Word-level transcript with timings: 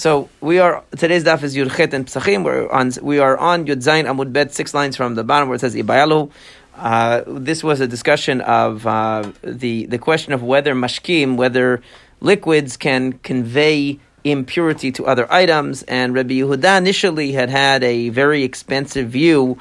So 0.00 0.30
we 0.40 0.58
are 0.60 0.82
today's 0.96 1.24
daf 1.24 1.42
is 1.42 1.54
Yudchet 1.54 1.92
and 1.92 2.06
Psachim. 2.06 2.42
We're 2.42 2.70
on 2.70 2.90
we 3.02 3.18
are 3.18 3.36
on 3.36 3.66
Yud 3.66 3.82
Zayin 3.82 4.06
Amud 4.06 4.32
Bet, 4.32 4.50
six 4.50 4.72
lines 4.72 4.96
from 4.96 5.14
the 5.14 5.22
bottom 5.22 5.50
where 5.50 5.56
it 5.56 5.60
says 5.60 5.74
Ibayalu. 5.74 6.30
Uh, 6.74 7.22
this 7.26 7.62
was 7.62 7.82
a 7.82 7.86
discussion 7.86 8.40
of 8.40 8.86
uh, 8.86 9.30
the 9.42 9.84
the 9.84 9.98
question 9.98 10.32
of 10.32 10.42
whether 10.42 10.74
mashkim, 10.74 11.36
whether 11.36 11.82
liquids 12.22 12.78
can 12.78 13.12
convey 13.18 14.00
impurity 14.24 14.90
to 14.90 15.04
other 15.04 15.30
items, 15.30 15.82
and 15.82 16.14
Rabbi 16.14 16.32
Yehuda 16.32 16.78
initially 16.78 17.32
had 17.32 17.50
had 17.50 17.84
a 17.84 18.08
very 18.08 18.42
expensive 18.42 19.10
view 19.10 19.58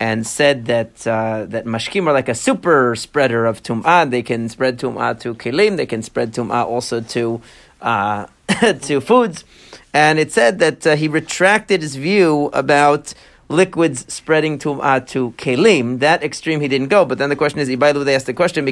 and 0.00 0.26
said 0.26 0.64
that 0.64 1.06
uh, 1.06 1.44
that 1.44 1.66
mashkim 1.66 2.06
are 2.06 2.14
like 2.14 2.30
a 2.30 2.34
super 2.34 2.96
spreader 2.96 3.44
of 3.44 3.62
tum'ah. 3.62 4.08
They 4.08 4.22
can 4.22 4.48
spread 4.48 4.78
tum'ah 4.78 5.20
to 5.20 5.34
kelim. 5.34 5.76
They 5.76 5.84
can 5.84 6.02
spread 6.02 6.32
tum'ah 6.32 6.64
also 6.64 7.02
to 7.02 7.42
uh, 7.82 8.26
to 8.82 9.00
foods. 9.00 9.44
And 9.92 10.18
it 10.18 10.32
said 10.32 10.58
that 10.58 10.86
uh, 10.86 10.96
he 10.96 11.08
retracted 11.08 11.82
his 11.82 11.96
view 11.96 12.50
about 12.52 13.14
liquids 13.48 14.12
spreading 14.12 14.58
to 14.58 14.80
uh, 14.80 15.00
to 15.00 15.32
kelim. 15.32 16.00
That 16.00 16.22
extreme 16.22 16.60
he 16.60 16.68
didn't 16.68 16.88
go. 16.88 17.04
But 17.04 17.18
then 17.18 17.28
the 17.28 17.36
question 17.36 17.60
is, 17.60 17.68
Ibailu, 17.68 18.04
they 18.04 18.14
asked 18.14 18.26
the 18.26 18.34
question, 18.34 18.64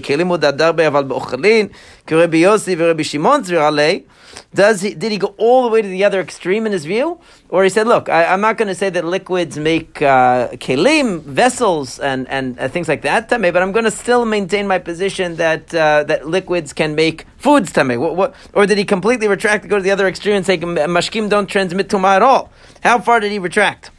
does 4.55 4.81
he, 4.81 4.95
did 4.95 5.13
he 5.13 5.19
go 5.19 5.35
all 5.39 5.63
the 5.63 5.69
way 5.69 5.83
to 5.83 5.89
the 5.89 6.05
other 6.05 6.21
extreme 6.21 6.67
in 6.67 6.73
his 6.73 6.85
view? 6.85 7.19
Or 7.49 7.65
he 7.65 7.71
said, 7.71 7.87
look, 7.87 8.09
I, 8.09 8.25
am 8.25 8.41
not 8.41 8.57
going 8.57 8.69
to 8.69 8.75
say 8.75 8.91
that 8.91 9.05
liquids 9.05 9.59
make 9.59 10.01
uh, 10.01 10.49
kelim, 10.53 11.21
vessels, 11.23 11.99
and, 11.99 12.29
and 12.29 12.59
uh, 12.59 12.69
things 12.69 12.89
like 12.89 13.03
that 13.03 13.29
tame, 13.29 13.43
but 13.43 13.63
I'm 13.63 13.73
going 13.73 13.85
to 13.85 13.91
still 13.91 14.25
maintain 14.25 14.67
my 14.67 14.79
position 14.79 15.37
that 15.37 15.75
uh, 15.75 16.05
that 16.05 16.27
liquids 16.27 16.73
can 16.73 16.95
make 16.95 17.27
foods 17.37 17.73
tame. 17.73 18.01
What, 18.01 18.17
what, 18.17 18.35
or 18.53 18.67
did 18.67 18.79
he 18.79 18.85
completely 18.85 19.29
retract 19.29 19.63
to 19.65 19.69
go 19.69 19.77
to 19.77 19.83
the 19.83 19.91
other 19.91 20.07
extreme 20.07 20.37
and 20.37 20.47
say 20.47 20.59
mashkim 20.59 21.29
don't 21.29 21.47
transmit 21.47 21.89
tuma 21.89 22.17
at 22.17 22.23
all? 22.23 22.53
How 22.83 22.99
far 22.99 23.21
did 23.21 23.33
he 23.33 23.39
retract? 23.39 23.91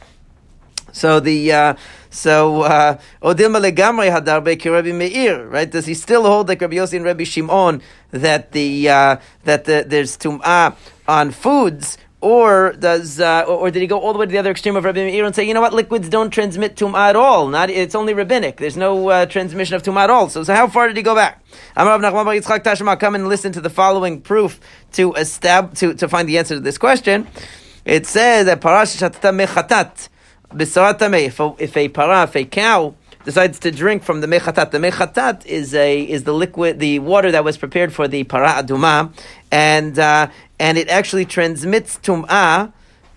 So 0.94 1.18
the 1.18 1.52
uh, 1.52 1.74
so 2.08 2.62
uh, 2.62 2.98
Odilma 3.20 3.60
legamri 3.60 4.10
hadarbe 4.10 4.64
Rabbi 4.64 4.92
Meir, 4.92 5.44
right? 5.48 5.68
Does 5.68 5.86
he 5.86 5.94
still 5.94 6.22
hold 6.22 6.48
like 6.48 6.60
Rabbi 6.60 6.76
Yossi 6.76 6.94
and 6.94 7.04
Rabbi 7.04 7.24
Shimon 7.24 7.82
that 8.12 8.52
the 8.52 8.88
uh, 8.88 9.16
that 9.42 9.64
the, 9.64 9.84
there's 9.86 10.16
tum'ah 10.16 10.76
on 11.08 11.32
foods? 11.32 11.98
Or 12.20 12.72
does, 12.72 13.20
uh, 13.20 13.42
or, 13.42 13.70
did 13.70 13.82
he 13.82 13.86
go 13.86 14.00
all 14.00 14.14
the 14.14 14.18
way 14.18 14.24
to 14.24 14.32
the 14.32 14.38
other 14.38 14.50
extreme 14.50 14.76
of 14.76 14.84
Rabbi 14.84 15.04
Meir 15.04 15.26
and 15.26 15.34
say, 15.34 15.44
you 15.44 15.52
know 15.52 15.60
what, 15.60 15.74
liquids 15.74 16.08
don't 16.08 16.30
transmit 16.30 16.74
tum'ah 16.74 17.10
at 17.10 17.16
all? 17.16 17.48
Not, 17.48 17.68
it's 17.68 17.94
only 17.94 18.14
rabbinic. 18.14 18.56
There's 18.56 18.78
no 18.78 19.10
uh, 19.10 19.26
transmission 19.26 19.76
of 19.76 19.82
tum'ah 19.82 20.04
at 20.04 20.08
all. 20.08 20.30
So, 20.30 20.42
so 20.42 20.54
how 20.54 20.66
far 20.68 20.86
did 20.86 20.96
he 20.96 21.02
go 21.02 21.14
back? 21.14 21.44
Come 21.76 23.14
and 23.14 23.28
listen 23.28 23.52
to 23.52 23.60
the 23.60 23.68
following 23.68 24.22
proof 24.22 24.58
to 24.92 25.12
estab- 25.12 25.76
to, 25.80 25.92
to 25.92 26.08
find 26.08 26.26
the 26.26 26.38
answer 26.38 26.54
to 26.54 26.60
this 26.60 26.78
question. 26.78 27.26
It 27.84 28.06
says 28.06 28.46
that 28.46 28.62
parash 28.62 28.96
mechatat 28.96 30.08
if 30.58 31.40
a, 31.40 31.54
if 31.58 31.76
a 31.76 31.88
para, 31.88 32.24
if 32.24 32.36
a 32.36 32.44
cow 32.44 32.94
decides 33.24 33.58
to 33.58 33.70
drink 33.70 34.02
from 34.02 34.20
the 34.20 34.26
mechatat, 34.26 34.70
the 34.70 34.78
mechatat 34.78 35.46
is 35.46 35.74
a 35.74 36.02
is 36.02 36.24
the 36.24 36.32
liquid, 36.32 36.78
the 36.78 36.98
water 36.98 37.30
that 37.32 37.44
was 37.44 37.56
prepared 37.56 37.92
for 37.92 38.06
the 38.06 38.24
para 38.24 38.62
aduma, 38.62 39.12
and 39.50 39.98
uh, 39.98 40.28
and 40.58 40.78
it 40.78 40.88
actually 40.88 41.24
transmits 41.24 41.98
tum'ah. 41.98 42.72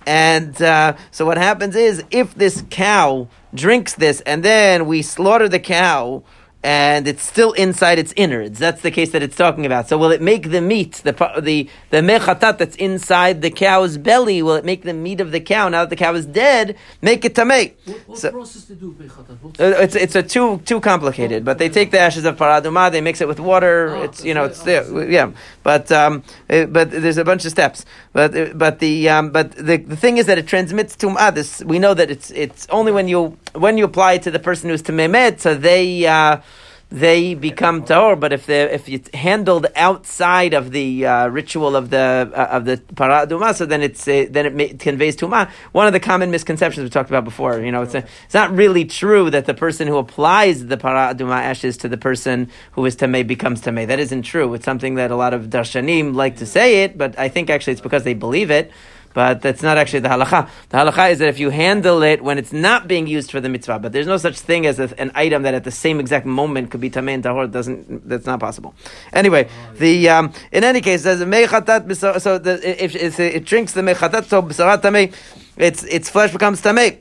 And 0.06 0.62
uh, 0.62 0.96
so 1.12 1.26
what 1.26 1.38
happens 1.38 1.76
is, 1.76 2.02
if 2.12 2.34
this 2.34 2.64
cow 2.70 3.28
drinks 3.54 3.94
this, 3.96 4.22
and 4.22 4.42
then 4.42 4.88
we 4.88 5.02
slaughter 5.02 5.50
the 5.50 5.60
cow, 5.60 6.24
and 6.64 7.08
it's 7.08 7.22
still 7.22 7.54
inside 7.54 8.00
its 8.00 8.14
innards. 8.16 8.58
That's 8.58 8.82
the 8.82 8.90
case 8.90 9.12
that 9.12 9.22
it's 9.22 9.36
talking 9.36 9.66
about. 9.66 9.88
So 9.88 9.98
will 9.98 10.12
it 10.12 10.22
make 10.22 10.50
the 10.50 10.62
meat, 10.62 10.94
the 11.04 11.14
the 11.40 11.70
the 11.92 11.98
mechatat 11.98 12.58
that's 12.58 12.76
inside 12.78 13.42
the 13.42 13.52
cow's 13.52 13.98
belly, 13.98 14.42
will 14.42 14.56
it 14.56 14.66
make 14.66 14.82
the 14.82 14.94
meat 14.94 15.22
of 15.22 15.32
the 15.32 15.40
cow 15.40 15.70
now 15.70 15.82
that 15.84 15.92
the 15.92 15.96
cow 15.96 16.14
is 16.16 16.26
dead, 16.26 16.76
make 17.02 17.24
it 17.24 17.36
tamei? 17.36 17.74
What, 17.86 18.08
what 18.08 18.18
so, 18.18 18.32
process 18.32 18.66
to 18.66 18.76
do 18.76 18.94
mechatat? 18.94 19.60
Uh, 19.60 19.82
it's 19.84 19.96
it's 19.96 20.16
a 20.16 20.24
too 20.24 20.58
too 20.66 20.82
complicated, 20.82 21.46
but 21.46 21.60
they 21.60 21.70
take 21.70 21.92
the 21.92 22.00
ashes 22.00 22.26
of 22.26 22.38
paraduma, 22.38 22.92
they 22.92 23.02
mix 23.02 23.22
it 23.22 23.28
with 23.28 23.40
water. 23.40 23.96
Oh, 23.96 24.04
it's 24.04 24.26
you 24.26 24.34
know 24.34 24.46
it's 24.46 24.64
there, 24.64 25.10
yeah. 25.10 25.32
But 25.62 25.92
um, 25.92 26.24
it, 26.50 26.64
uh, 26.64 26.72
but 26.72 26.90
there's 26.92 27.18
a 27.18 27.26
bunch 27.26 27.46
of 27.46 27.52
steps. 27.52 27.86
But 28.14 28.36
uh, 28.36 28.54
but 28.56 28.80
the 28.80 29.08
um, 29.10 29.30
but 29.30 29.52
the, 29.52 29.78
the 29.78 29.96
thing 29.96 30.18
is 30.18 30.26
that 30.26 30.40
it 30.40 30.48
transmits 30.48 30.96
tum'ah. 30.96 31.34
This 31.36 31.64
we 31.64 31.78
know 31.78 31.94
that 31.94 32.10
it's 32.10 32.32
it's 32.32 32.68
only 32.72 32.92
when 32.92 33.08
you 33.08 33.38
when 33.54 33.78
you 33.78 33.86
apply 33.86 34.14
it 34.14 34.24
to 34.24 34.32
the 34.32 34.40
person 34.40 34.70
who's 34.70 34.82
to 34.82 34.92
memed, 34.92 35.40
so 35.40 35.54
they. 35.54 36.08
Uh, 36.08 36.42
they 36.90 37.34
become 37.34 37.84
tahor. 37.84 38.20
But 38.20 38.34
if 38.34 38.46
they 38.46 38.64
if 38.64 38.88
it's 38.88 39.14
handled 39.14 39.68
outside 39.76 40.54
of 40.54 40.72
the 40.72 41.06
uh, 41.06 41.28
ritual 41.28 41.76
of 41.76 41.90
the 41.90 42.32
uh, 42.34 42.48
of 42.58 42.66
the 42.66 42.78
paraduma, 42.78 43.54
so 43.56 43.66
then 43.66 43.82
it's 43.82 44.08
uh, 44.08 44.26
then 44.30 44.46
it, 44.46 44.56
may, 44.56 44.66
it 44.66 44.80
conveys 44.80 45.16
tumah. 45.18 45.50
One 45.72 45.88
of 45.88 45.94
the 45.94 46.00
common 46.00 46.32
misconceptions 46.32 46.84
we 46.84 46.90
talked 46.90 47.10
about 47.10 47.24
before, 47.24 47.60
you 47.60 47.72
know, 47.72 47.82
it's 47.82 47.96
a, 47.96 48.06
it's 48.26 48.34
not 48.34 48.52
really 48.52 48.86
true 48.86 49.30
that 49.30 49.46
the 49.46 49.54
person 49.54 49.88
who 49.88 49.98
applies 49.98 50.68
the 50.68 50.78
paraduma 50.78 51.40
ashes 51.42 51.78
to 51.78 51.90
the 51.90 51.98
person 51.98 52.50
who 52.72 52.86
is 52.86 52.96
tamei 52.96 53.26
becomes 53.26 53.62
tamei. 53.62 53.86
That 53.88 54.00
isn't 54.00 54.24
true. 54.24 54.54
It's 54.54 54.66
something 54.66 54.96
that 54.96 55.12
a 55.12 55.16
lot 55.16 55.34
of 55.34 55.48
darshanim 55.48 56.16
like 56.16 56.38
to 56.38 56.46
say 56.46 56.84
it, 56.84 56.98
but 56.98 57.18
I 57.20 57.28
think 57.30 57.50
actually 57.50 57.74
it's 57.74 57.82
because 57.82 58.04
they 58.04 58.14
believe 58.14 58.50
it 58.50 58.72
but 59.14 59.42
that's 59.42 59.62
not 59.62 59.78
actually 59.78 60.00
the 60.00 60.10
halacha. 60.10 60.50
The 60.70 60.78
halacha 60.78 61.12
is 61.12 61.20
that 61.20 61.30
if 61.30 61.40
you 61.40 61.50
handle 61.50 62.04
it 62.04 62.22
when 62.22 62.38
it's 62.38 62.54
not 62.54 62.88
being 62.88 63.08
used 63.08 63.32
for 63.32 63.42
the 63.42 63.50
mitzvah, 63.50 63.80
but 63.80 63.92
there's 63.92 64.08
no 64.08 64.18
such 64.18 64.40
thing 64.40 64.66
as 64.66 64.80
a, 64.80 65.00
an 65.00 65.12
item 65.16 65.44
that 65.44 65.54
at 65.54 65.64
the 65.64 65.72
same 65.72 66.00
exact 66.00 66.26
moment 66.26 66.72
could 66.72 66.82
be 66.82 66.90
tamei 66.90 67.14
and 67.14 67.24
tahor. 67.24 67.52
Doesn't 67.52 68.08
that's 68.08 68.26
not 68.26 68.40
possible. 68.40 68.76
Anyway, 69.14 69.50
the 69.76 70.10
um, 70.10 70.34
in 70.52 70.64
any 70.64 70.82
case, 70.82 71.06
a 71.06 71.16
mechatat. 71.18 72.22
So 72.22 72.38
the, 72.38 72.84
if, 72.84 72.96
if, 72.96 73.20
it 73.20 73.46
drinks 73.46 73.74
the 73.74 73.82
mechatat, 73.82 74.26
so 74.26 74.42
b'sarat 74.42 74.82
tamei, 74.82 75.14
its 75.58 75.84
its 75.84 76.10
flesh 76.10 76.32
becomes 76.32 76.62
tamei. 76.62 77.00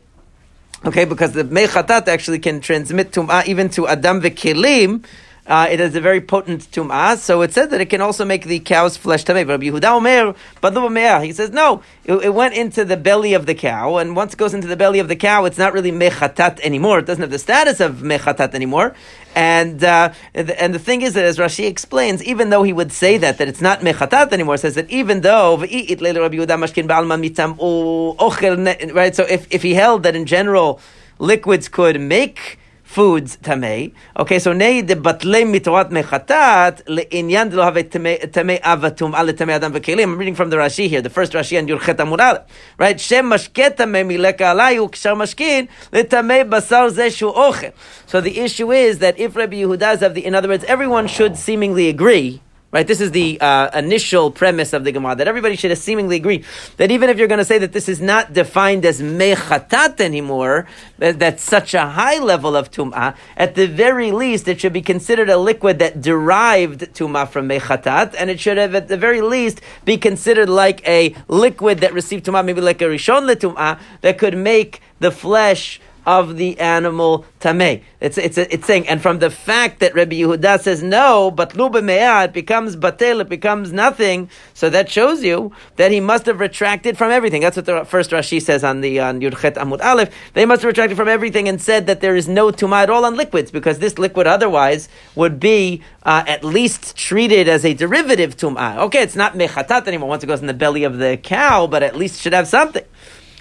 Okay, 0.84 1.04
because 1.04 1.32
the 1.32 1.44
mechatat 1.44 2.06
actually 2.08 2.38
can 2.38 2.60
transmit 2.60 3.10
tum'ah 3.12 3.46
even 3.46 3.68
to 3.70 3.88
adam 3.88 4.20
v'kelim 4.20 5.04
uh, 5.46 5.68
it 5.70 5.78
is 5.78 5.94
a 5.94 6.00
very 6.00 6.20
potent 6.20 6.68
tum'ah. 6.72 7.16
So 7.16 7.42
it 7.42 7.52
says 7.52 7.68
that 7.68 7.80
it 7.80 7.86
can 7.86 8.00
also 8.00 8.24
make 8.24 8.44
the 8.44 8.58
cow's 8.58 8.96
flesh 8.96 9.24
tamei. 9.24 9.48
Rabbi 9.48 9.66
Yehuda 9.66 9.96
Omer, 9.96 10.34
but 10.60 11.22
he 11.22 11.32
says 11.32 11.50
no. 11.50 11.82
It, 12.04 12.14
it, 12.16 12.34
went 12.34 12.54
into 12.54 12.84
the 12.84 12.96
belly 12.96 13.34
of 13.34 13.46
the 13.46 13.54
cow, 13.54 13.96
and 13.96 14.16
once 14.16 14.34
it 14.34 14.36
goes 14.36 14.54
into 14.54 14.66
the 14.66 14.76
belly 14.76 14.98
of 14.98 15.08
the 15.08 15.16
cow, 15.16 15.44
it's 15.44 15.58
not 15.58 15.72
really 15.72 15.92
mechatat 15.92 16.60
anymore. 16.60 16.98
It 16.98 17.06
doesn't 17.06 17.22
have 17.22 17.30
the 17.30 17.38
status 17.38 17.80
of 17.80 17.96
mechatat 17.96 18.54
anymore. 18.54 18.94
And 19.36 19.84
uh, 19.84 20.12
and 20.34 20.74
the 20.74 20.78
thing 20.78 21.02
is 21.02 21.14
that 21.14 21.24
as 21.24 21.38
Rashi 21.38 21.68
explains, 21.68 22.24
even 22.24 22.50
though 22.50 22.62
he 22.62 22.72
would 22.72 22.90
say 22.90 23.18
that 23.18 23.38
that 23.38 23.46
it's 23.46 23.60
not 23.60 23.80
mechatat 23.80 24.32
anymore, 24.32 24.56
says 24.56 24.74
that 24.74 24.90
even 24.90 25.20
though 25.20 25.58
right. 25.58 25.70
So 29.14 29.24
if 29.24 29.46
if 29.50 29.62
he 29.62 29.74
held 29.74 30.02
that 30.02 30.16
in 30.16 30.26
general 30.26 30.80
liquids 31.18 31.68
could 31.68 32.00
make 32.00 32.58
foods 32.96 33.36
tamei. 33.42 33.92
Okay, 34.16 34.38
so 34.38 34.54
nei 34.54 34.80
de 34.80 34.96
batle 34.96 35.44
mitorat 35.44 35.90
mechatat 35.90 36.80
leinyan 36.86 37.52
lo 37.52 37.62
have 37.62 37.82
tamei 37.90 38.58
avatum 38.72 39.12
ale 39.14 39.34
tamei 39.34 39.56
adam 39.56 39.74
v'kelim. 39.74 40.04
I'm 40.04 40.16
reading 40.16 40.34
from 40.34 40.48
the 40.48 40.56
Rashi 40.56 40.88
here, 40.88 41.02
the 41.02 41.10
first 41.10 41.34
Rashi 41.34 41.58
and 41.58 41.68
Yudchet 41.68 41.96
Amurad. 41.96 42.46
Right, 42.78 42.98
shem 42.98 43.26
mashket 43.26 43.76
tamei 43.76 44.02
mileka 44.10 44.46
alayu 44.54 44.90
kshar 44.90 45.14
mashkin 45.14 45.68
letamei 45.92 46.48
basar 46.48 46.88
zeshu 46.90 47.34
ochel. 47.34 47.74
So 48.06 48.22
the 48.22 48.38
issue 48.38 48.72
is 48.72 49.00
that 49.00 49.18
if 49.18 49.36
Rabbi 49.36 49.56
Yehuda 49.56 50.00
have 50.00 50.14
the, 50.14 50.24
in 50.24 50.34
other 50.34 50.48
words, 50.48 50.64
everyone 50.64 51.06
should 51.06 51.36
seemingly 51.36 51.90
agree 51.90 52.40
Right? 52.72 52.86
This 52.86 53.00
is 53.00 53.12
the 53.12 53.40
uh, 53.40 53.70
initial 53.78 54.32
premise 54.32 54.72
of 54.72 54.82
the 54.82 54.90
Gemara 54.90 55.14
that 55.16 55.28
everybody 55.28 55.54
should 55.54 55.76
seemingly 55.78 56.16
agree 56.16 56.44
that 56.78 56.90
even 56.90 57.08
if 57.08 57.16
you're 57.16 57.28
going 57.28 57.38
to 57.38 57.44
say 57.44 57.58
that 57.58 57.72
this 57.72 57.88
is 57.88 58.00
not 58.00 58.32
defined 58.32 58.84
as 58.84 59.00
mechatat 59.00 60.00
anymore, 60.00 60.66
that, 60.98 61.20
that's 61.20 61.44
such 61.44 61.74
a 61.74 61.86
high 61.86 62.18
level 62.18 62.56
of 62.56 62.72
tum'ah, 62.72 63.16
at 63.36 63.54
the 63.54 63.68
very 63.68 64.10
least 64.10 64.48
it 64.48 64.60
should 64.60 64.72
be 64.72 64.82
considered 64.82 65.30
a 65.30 65.38
liquid 65.38 65.78
that 65.78 66.02
derived 66.02 66.92
tum'ah 66.92 67.28
from 67.28 67.48
mechatat, 67.48 68.16
and 68.18 68.30
it 68.30 68.40
should 68.40 68.58
have 68.58 68.74
at 68.74 68.88
the 68.88 68.96
very 68.96 69.20
least 69.20 69.60
be 69.84 69.96
considered 69.96 70.48
like 70.48 70.86
a 70.88 71.14
liquid 71.28 71.78
that 71.78 71.92
received 71.92 72.26
tum'ah, 72.26 72.44
maybe 72.44 72.60
like 72.60 72.82
a 72.82 72.86
rishon 72.86 73.32
letum'ah, 73.32 73.78
that 74.00 74.18
could 74.18 74.36
make 74.36 74.82
the 74.98 75.12
flesh 75.12 75.80
of 76.06 76.36
the 76.36 76.58
animal 76.60 77.26
tamei. 77.40 77.82
It's, 78.00 78.16
it's, 78.16 78.38
it's 78.38 78.66
saying, 78.66 78.86
and 78.86 79.02
from 79.02 79.18
the 79.18 79.28
fact 79.28 79.80
that 79.80 79.94
Rabbi 79.94 80.16
Yehuda 80.16 80.60
says 80.60 80.82
no, 80.82 81.32
but 81.32 81.56
luba 81.56 81.80
it 82.24 82.32
becomes 82.32 82.76
batel, 82.76 83.20
it 83.20 83.28
becomes 83.28 83.72
nothing. 83.72 84.30
So 84.54 84.70
that 84.70 84.88
shows 84.88 85.24
you 85.24 85.52
that 85.74 85.90
he 85.90 85.98
must 85.98 86.26
have 86.26 86.38
retracted 86.38 86.96
from 86.96 87.10
everything. 87.10 87.42
That's 87.42 87.56
what 87.56 87.66
the 87.66 87.84
first 87.84 88.12
Rashi 88.12 88.40
says 88.40 88.62
on 88.62 88.80
the 88.80 89.00
on 89.00 89.20
Yudchet 89.20 89.54
Amud 89.54 89.84
Aleph. 89.84 90.14
They 90.34 90.46
must 90.46 90.62
have 90.62 90.68
retracted 90.68 90.96
from 90.96 91.08
everything 91.08 91.48
and 91.48 91.60
said 91.60 91.88
that 91.88 92.00
there 92.00 92.14
is 92.14 92.28
no 92.28 92.52
tumah 92.52 92.84
at 92.84 92.90
all 92.90 93.04
on 93.04 93.16
liquids 93.16 93.50
because 93.50 93.80
this 93.80 93.98
liquid 93.98 94.28
otherwise 94.28 94.88
would 95.16 95.40
be 95.40 95.82
uh, 96.04 96.22
at 96.28 96.44
least 96.44 96.96
treated 96.96 97.48
as 97.48 97.64
a 97.64 97.74
derivative 97.74 98.36
tumah. 98.36 98.76
Okay, 98.78 99.02
it's 99.02 99.16
not 99.16 99.34
mechatat 99.34 99.88
anymore 99.88 100.08
once 100.08 100.22
it 100.22 100.28
goes 100.28 100.40
in 100.40 100.46
the 100.46 100.54
belly 100.54 100.84
of 100.84 100.98
the 100.98 101.16
cow, 101.16 101.66
but 101.66 101.82
at 101.82 101.96
least 101.96 102.20
should 102.20 102.32
have 102.32 102.46
something. 102.46 102.84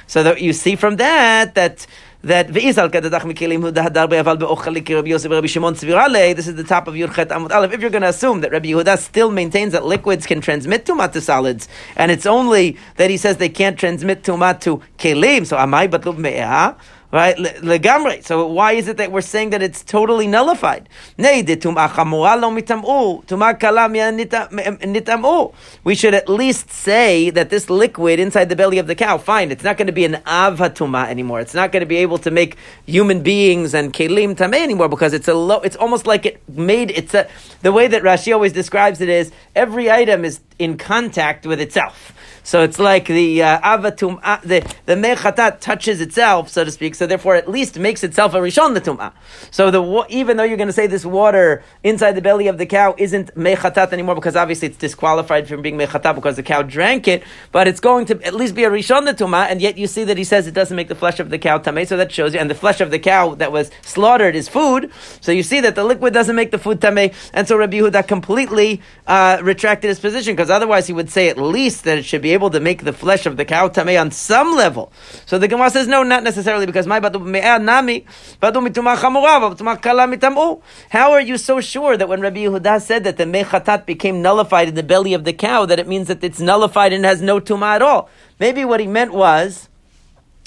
So 0.07 0.23
that 0.23 0.41
you 0.41 0.53
see 0.53 0.75
from 0.75 0.97
that 0.97 1.55
that 1.55 1.85
that 2.25 2.47
ve'izal 2.47 2.89
kadadach 2.89 3.21
mikelim 3.21 3.61
hu 3.61 3.71
dahadar 3.71 4.09
be'aval 4.09 4.35
be'ochali 4.35 4.83
ki 4.83 4.95
Rabbi 4.95 5.09
Yossi 5.09 5.29
Rabbi 5.29 5.45
Shimon 5.45 5.75
Tzvirale. 5.75 6.35
This 6.35 6.47
is 6.47 6.55
the 6.55 6.63
top 6.63 6.87
of 6.87 6.95
Yudchet 6.95 7.27
Amud 7.27 7.51
Aleph. 7.51 7.71
If 7.71 7.81
you're 7.81 7.91
going 7.91 8.01
to 8.01 8.09
assume 8.09 8.41
that 8.41 8.51
Rabbi 8.51 8.69
Yehuda 8.69 8.97
still 8.97 9.29
maintains 9.29 9.73
that 9.73 9.85
liquids 9.85 10.25
can 10.25 10.41
transmit 10.41 10.85
tumat 10.85 11.11
to 11.11 11.21
solids, 11.21 11.67
and 11.95 12.11
it's 12.11 12.25
only 12.25 12.77
that 12.95 13.11
he 13.11 13.17
says 13.17 13.37
they 13.37 13.47
can't 13.47 13.77
transmit 13.77 14.23
tumat 14.23 14.59
to 14.61 14.81
kelim, 14.97 15.45
so 15.45 15.55
amai 15.55 15.87
batlub 15.87 16.17
me'ah 16.17 16.75
right? 17.11 17.35
Legamre. 17.37 18.23
So 18.23 18.45
why 18.47 18.73
is 18.73 18.87
it 18.87 18.97
that 18.97 19.11
we're 19.11 19.21
saying 19.21 19.51
that 19.51 19.61
it's 19.61 19.83
totally 19.83 20.27
nullified? 20.27 20.89
We 25.83 25.95
should 25.95 26.13
at 26.13 26.29
least 26.29 26.71
say 26.71 27.29
that 27.29 27.49
this 27.49 27.69
liquid 27.69 28.19
inside 28.19 28.49
the 28.49 28.55
belly 28.55 28.79
of 28.79 28.87
the 28.87 28.95
cow, 28.95 29.17
fine, 29.17 29.51
it's 29.51 29.63
not 29.63 29.77
going 29.77 29.87
to 29.87 29.93
be 29.93 30.05
an 30.05 30.15
avatuma 30.25 31.07
anymore. 31.07 31.39
It's 31.39 31.53
not 31.53 31.71
going 31.71 31.81
to 31.81 31.87
be 31.87 31.97
able 31.97 32.17
to 32.19 32.31
make 32.31 32.57
human 32.85 33.21
beings 33.21 33.73
and 33.73 33.93
kelim 33.93 34.35
tameh 34.35 34.61
anymore 34.61 34.89
because 34.89 35.13
it's 35.13 35.27
a 35.27 35.33
low, 35.33 35.59
it's 35.61 35.75
almost 35.75 36.07
like 36.07 36.25
it 36.25 36.41
made, 36.49 36.91
it's 36.91 37.13
a, 37.13 37.27
the 37.61 37.71
way 37.71 37.87
that 37.87 38.03
Rashi 38.03 38.33
always 38.33 38.53
describes 38.53 39.01
it 39.01 39.09
is 39.09 39.31
every 39.55 39.91
item 39.91 40.25
is 40.25 40.39
in 40.59 40.77
contact 40.77 41.45
with 41.45 41.59
itself. 41.59 42.13
So 42.45 42.61
it's 42.61 42.77
like 42.77 43.07
the 43.07 43.41
uh, 43.41 43.59
avatum, 43.59 44.19
uh, 44.21 44.37
the 44.43 44.61
the 44.85 44.93
mechatat 44.93 45.61
touches 45.61 45.99
itself, 45.99 46.47
so 46.47 46.63
to 46.63 46.69
speak. 46.69 46.93
So 46.93 47.07
therefore, 47.07 47.33
at 47.35 47.49
least 47.49 47.79
makes 47.79 48.03
itself 48.03 48.35
a 48.35 48.37
rishon 48.37 48.75
the 48.75 48.81
tumah. 48.81 49.13
So 49.49 49.71
the 49.71 50.05
even 50.09 50.37
though 50.37 50.43
you're 50.43 50.55
going 50.55 50.67
to 50.67 50.73
say 50.73 50.85
this 50.85 51.07
water 51.07 51.63
inside 51.83 52.11
the 52.11 52.21
belly 52.21 52.47
of 52.47 52.59
the 52.59 52.67
cow 52.67 52.93
isn't 52.99 53.33
mechatat 53.33 53.91
anymore 53.91 54.13
because 54.13 54.35
obviously 54.35 54.67
it's 54.67 54.77
disqualified 54.77 55.47
from 55.47 55.63
being 55.63 55.75
mechatat 55.75 56.13
because 56.13 56.35
the 56.35 56.43
cow 56.43 56.61
drank 56.61 57.07
it, 57.07 57.23
but 57.51 57.67
it's 57.67 57.79
going 57.79 58.05
to 58.05 58.23
at 58.23 58.35
least 58.35 58.53
be 58.53 58.63
a 58.63 58.69
rishon 58.69 59.05
the 59.05 59.13
tumah. 59.15 59.47
And 59.49 59.59
yet 59.59 59.79
you 59.79 59.87
see 59.87 60.03
that 60.03 60.19
he 60.19 60.23
says 60.23 60.45
it 60.45 60.53
doesn't 60.53 60.77
make 60.77 60.87
the 60.87 60.93
flesh 60.93 61.19
of 61.19 61.31
the 61.31 61.39
cow 61.39 61.57
tameh. 61.57 61.87
So 61.87 61.97
that 61.97 62.11
shows 62.11 62.35
you, 62.35 62.39
and 62.39 62.47
the 62.47 62.55
flesh 62.55 62.79
of 62.79 62.91
the 62.91 62.99
cow 62.99 63.33
that 63.35 63.51
was 63.51 63.71
slaughtered 63.81 64.35
is 64.35 64.47
food. 64.47 64.91
So 65.19 65.31
you 65.31 65.41
see 65.41 65.61
that 65.61 65.73
the 65.73 65.83
liquid 65.83 66.13
doesn't 66.13 66.35
make 66.35 66.51
the 66.51 66.59
food 66.59 66.79
tameh. 66.79 67.11
And 67.33 67.47
so 67.47 67.57
Rabbi 67.57 67.77
Yehuda 67.77 68.07
completely 68.07 68.83
uh, 69.07 69.39
retracted 69.41 69.89
his 69.89 69.99
position 69.99 70.35
because 70.35 70.51
otherwise 70.51 70.85
he 70.85 70.93
would 70.93 71.09
say 71.09 71.29
at 71.29 71.39
least 71.39 71.85
that 71.85 71.97
it 71.97 72.05
should 72.05 72.21
be 72.21 72.34
able 72.35 72.51
to 72.51 72.59
make 72.59 72.83
the 72.83 72.93
flesh 72.93 73.25
of 73.25 73.37
the 73.37 73.45
cow 73.45 73.67
tamei 73.67 73.99
on 73.99 74.11
some 74.11 74.55
level. 74.55 74.91
So 75.25 75.39
the 75.39 75.47
Gemara 75.47 75.71
says 75.71 75.87
no, 75.87 76.03
not 76.03 76.21
necessarily 76.23 76.67
because 76.67 76.85
my 76.85 76.99
nami 76.99 78.05
How 80.89 81.11
are 81.11 81.21
you 81.21 81.37
so 81.37 81.61
sure 81.61 81.97
that 81.97 82.07
when 82.07 82.21
Rabbi 82.21 82.37
Yehuda 82.37 82.81
said 82.81 83.03
that 83.05 83.17
the 83.17 83.23
mechatat 83.23 83.85
became 83.85 84.21
nullified 84.21 84.67
in 84.67 84.75
the 84.75 84.83
belly 84.83 85.13
of 85.13 85.23
the 85.23 85.33
cow, 85.33 85.65
that 85.65 85.79
it 85.79 85.87
means 85.87 86.07
that 86.07 86.23
it's 86.23 86.39
nullified 86.39 86.93
and 86.93 87.03
has 87.05 87.21
no 87.21 87.39
tumah 87.39 87.75
at 87.75 87.81
all? 87.81 88.09
Maybe 88.39 88.63
what 88.65 88.79
he 88.79 88.87
meant 88.87 89.13
was 89.13 89.69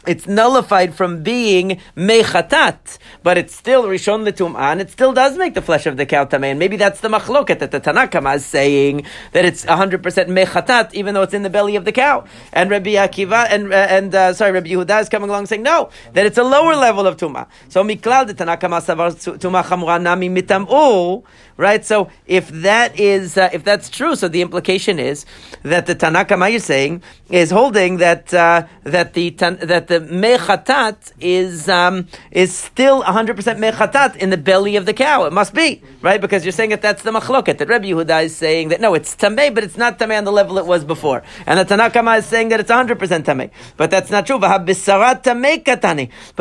it's 0.08 0.26
nullified 0.26 0.94
from 0.94 1.22
being 1.22 1.80
mechatat, 1.94 2.98
but 3.22 3.36
it's 3.36 3.54
still 3.54 3.84
rishon 3.84 4.26
letum'ah, 4.26 4.72
and 4.72 4.80
it 4.80 4.90
still 4.90 5.12
does 5.12 5.36
make 5.36 5.52
the 5.52 5.60
flesh 5.60 5.84
of 5.86 5.98
the 5.98 6.06
cow 6.06 6.24
tamei. 6.24 6.50
And 6.50 6.58
maybe 6.58 6.76
that's 6.76 7.00
the 7.00 7.08
machloket 7.08 7.58
that 7.58 7.70
the 7.70 7.80
Tanakama 7.80 8.36
is 8.36 8.46
saying 8.46 9.04
that 9.32 9.44
it's 9.44 9.66
100% 9.66 10.00
mechatat, 10.00 10.94
even 10.94 11.12
though 11.12 11.22
it's 11.22 11.34
in 11.34 11.42
the 11.42 11.50
belly 11.50 11.76
of 11.76 11.84
the 11.84 11.92
cow. 11.92 12.24
And 12.54 12.70
Rabbi 12.70 12.94
Akiva 12.94 13.46
and 13.50 13.72
uh, 13.72 13.76
and 13.76 14.14
uh, 14.14 14.32
sorry, 14.32 14.52
Rabbi 14.52 14.70
Yehuda 14.70 15.02
is 15.02 15.08
coming 15.10 15.28
along 15.28 15.46
saying 15.46 15.62
no, 15.62 15.90
that 16.14 16.24
it's 16.24 16.38
a 16.38 16.44
lower 16.44 16.74
level 16.74 17.06
of 17.06 17.18
tumah. 17.18 17.46
So 17.68 17.84
miklal 17.84 18.26
the 18.26 18.34
Tanakama 18.34 18.80
savar 18.80 19.12
tumah 19.38 19.64
chamura 19.64 20.00
nami 20.00 20.30
mitam'u. 20.30 21.22
Right. 21.58 21.84
So 21.84 22.08
if 22.26 22.48
that 22.50 23.00
is 23.00 23.36
uh, 23.36 23.50
if 23.52 23.64
that's 23.64 23.90
true, 23.90 24.14
so 24.14 24.28
the 24.28 24.42
implication 24.42 25.00
is 25.00 25.26
that 25.64 25.86
the 25.86 25.96
Tanakama 25.96 26.52
is 26.52 26.64
saying 26.64 27.02
is 27.30 27.50
holding 27.50 27.96
that 27.96 28.32
uh, 28.32 28.64
that 28.84 29.14
the 29.14 29.30
that 29.30 29.88
the 29.88 29.98
mechatat 29.98 31.12
is 31.18 31.68
um, 31.68 32.06
is 32.30 32.54
still 32.54 33.02
100% 33.02 33.34
mechatat 33.58 34.14
in 34.16 34.30
the 34.30 34.36
belly 34.36 34.76
of 34.76 34.86
the 34.86 34.94
cow. 34.94 35.24
It 35.24 35.32
must 35.32 35.52
be, 35.52 35.82
right? 36.00 36.20
Because 36.20 36.44
you're 36.44 36.52
saying 36.52 36.70
that 36.70 36.80
that's 36.80 37.02
the 37.02 37.10
machloket. 37.10 37.58
That 37.58 37.68
Rabbi 37.68 37.86
Yehuda 37.86 38.26
is 38.26 38.36
saying 38.36 38.68
that 38.68 38.80
no, 38.80 38.94
it's 38.94 39.16
tamei, 39.16 39.52
but 39.52 39.64
it's 39.64 39.76
not 39.76 39.98
tamei 39.98 40.16
on 40.16 40.22
the 40.22 40.30
level 40.30 40.58
it 40.58 40.66
was 40.66 40.84
before. 40.84 41.24
And 41.44 41.58
the 41.58 41.64
Tanakama 41.64 42.18
is 42.18 42.26
saying 42.26 42.50
that 42.50 42.60
it's 42.60 42.70
100% 42.70 42.96
tamei. 43.24 43.50
But 43.76 43.90
that's 43.90 44.10
not 44.10 44.28
true. 44.28 44.38
But 44.38 44.68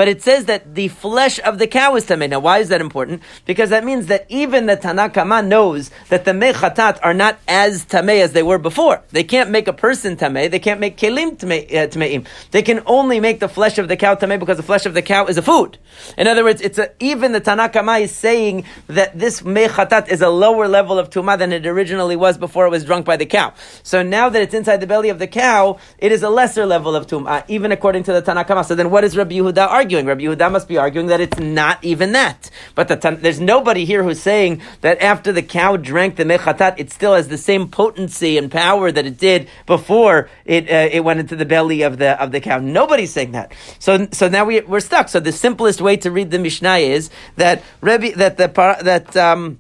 it 0.07 0.21
says 0.21 0.45
that 0.45 0.75
the 0.75 0.87
flesh 0.89 1.39
of 1.39 1.57
the 1.57 1.65
cow 1.65 1.95
is 1.95 2.05
tamei. 2.05 2.29
Now, 2.29 2.39
why 2.39 2.59
is 2.59 2.69
that 2.69 2.81
important? 2.81 3.23
Because 3.45 3.71
that 3.71 3.83
means 3.83 4.05
that 4.05 4.27
even 4.29 4.67
the 4.67 4.77
Tanakama 5.09 5.45
knows 5.45 5.91
that 6.09 6.25
the 6.25 6.31
mechatat 6.31 6.99
are 7.03 7.13
not 7.13 7.39
as 7.47 7.85
tamei 7.85 8.21
as 8.21 8.33
they 8.33 8.43
were 8.43 8.57
before. 8.57 9.01
They 9.09 9.23
can't 9.23 9.49
make 9.49 9.67
a 9.67 9.73
person 9.73 10.17
tamei. 10.17 10.49
They 10.49 10.59
can't 10.59 10.79
make 10.79 10.97
kelim 10.97 11.37
tameim. 11.37 12.25
Uh, 12.25 12.29
they 12.51 12.61
can 12.61 12.81
only 12.85 13.19
make 13.19 13.39
the 13.39 13.49
flesh 13.49 13.77
of 13.77 13.87
the 13.87 13.97
cow 13.97 14.15
tamei 14.15 14.39
because 14.39 14.57
the 14.57 14.63
flesh 14.63 14.85
of 14.85 14.93
the 14.93 15.01
cow 15.01 15.25
is 15.25 15.37
a 15.37 15.41
food. 15.41 15.77
In 16.17 16.27
other 16.27 16.43
words, 16.43 16.61
it's 16.61 16.77
a, 16.77 16.91
even 16.99 17.31
the 17.31 17.41
Tanakama 17.41 18.01
is 18.01 18.11
saying 18.11 18.65
that 18.87 19.17
this 19.17 19.41
mechatat 19.41 20.09
is 20.09 20.21
a 20.21 20.29
lower 20.29 20.67
level 20.67 20.99
of 20.99 21.09
tumah 21.09 21.37
than 21.37 21.51
it 21.51 21.65
originally 21.65 22.15
was 22.15 22.37
before 22.37 22.65
it 22.67 22.69
was 22.69 22.85
drunk 22.85 23.05
by 23.05 23.17
the 23.17 23.25
cow. 23.25 23.53
So 23.83 24.03
now 24.03 24.29
that 24.29 24.41
it's 24.41 24.53
inside 24.53 24.77
the 24.77 24.87
belly 24.87 25.09
of 25.09 25.19
the 25.19 25.27
cow, 25.27 25.79
it 25.97 26.11
is 26.11 26.23
a 26.23 26.29
lesser 26.29 26.65
level 26.65 26.95
of 26.95 27.07
tumah, 27.07 27.43
even 27.47 27.71
according 27.71 28.03
to 28.03 28.13
the 28.13 28.21
Tanakama. 28.21 28.65
So 28.65 28.75
then 28.75 28.91
what 28.91 29.03
is 29.03 29.17
Rabbi 29.17 29.35
Yehuda 29.35 29.67
arguing? 29.67 30.05
Rabbi 30.05 30.21
Yehuda 30.21 30.51
must 30.51 30.67
be 30.67 30.77
arguing 30.77 31.07
that 31.07 31.21
it's 31.21 31.39
not 31.39 31.83
even 31.83 32.11
that. 32.13 32.49
But 32.75 32.87
the, 32.87 33.17
there's 33.21 33.39
nobody 33.39 33.85
here 33.85 34.03
who's 34.03 34.21
saying 34.21 34.61
that 34.81 34.96
after 35.01 35.31
the 35.31 35.41
cow 35.41 35.77
drank 35.77 36.15
the 36.15 36.23
mechatat, 36.23 36.75
it 36.77 36.91
still 36.91 37.13
has 37.13 37.27
the 37.27 37.37
same 37.37 37.67
potency 37.69 38.37
and 38.37 38.51
power 38.51 38.91
that 38.91 39.05
it 39.05 39.17
did 39.17 39.47
before 39.65 40.29
it, 40.45 40.69
uh, 40.69 40.89
it 40.91 41.03
went 41.03 41.19
into 41.19 41.35
the 41.35 41.45
belly 41.45 41.81
of 41.81 41.97
the, 41.97 42.21
of 42.21 42.31
the 42.31 42.39
cow. 42.39 42.59
Nobody's 42.59 43.11
saying 43.11 43.31
that. 43.31 43.53
So, 43.79 44.07
so 44.11 44.27
now 44.27 44.45
we, 44.45 44.61
we're 44.61 44.79
stuck. 44.79 45.09
So 45.09 45.19
the 45.19 45.31
simplest 45.31 45.81
way 45.81 45.97
to 45.97 46.11
read 46.11 46.31
the 46.31 46.39
Mishnah 46.39 46.77
is 46.77 47.09
that 47.35 47.63
Rebbe, 47.81 48.15
that 48.17 48.37
the, 48.37 48.47
that, 48.83 49.15
um, 49.17 49.59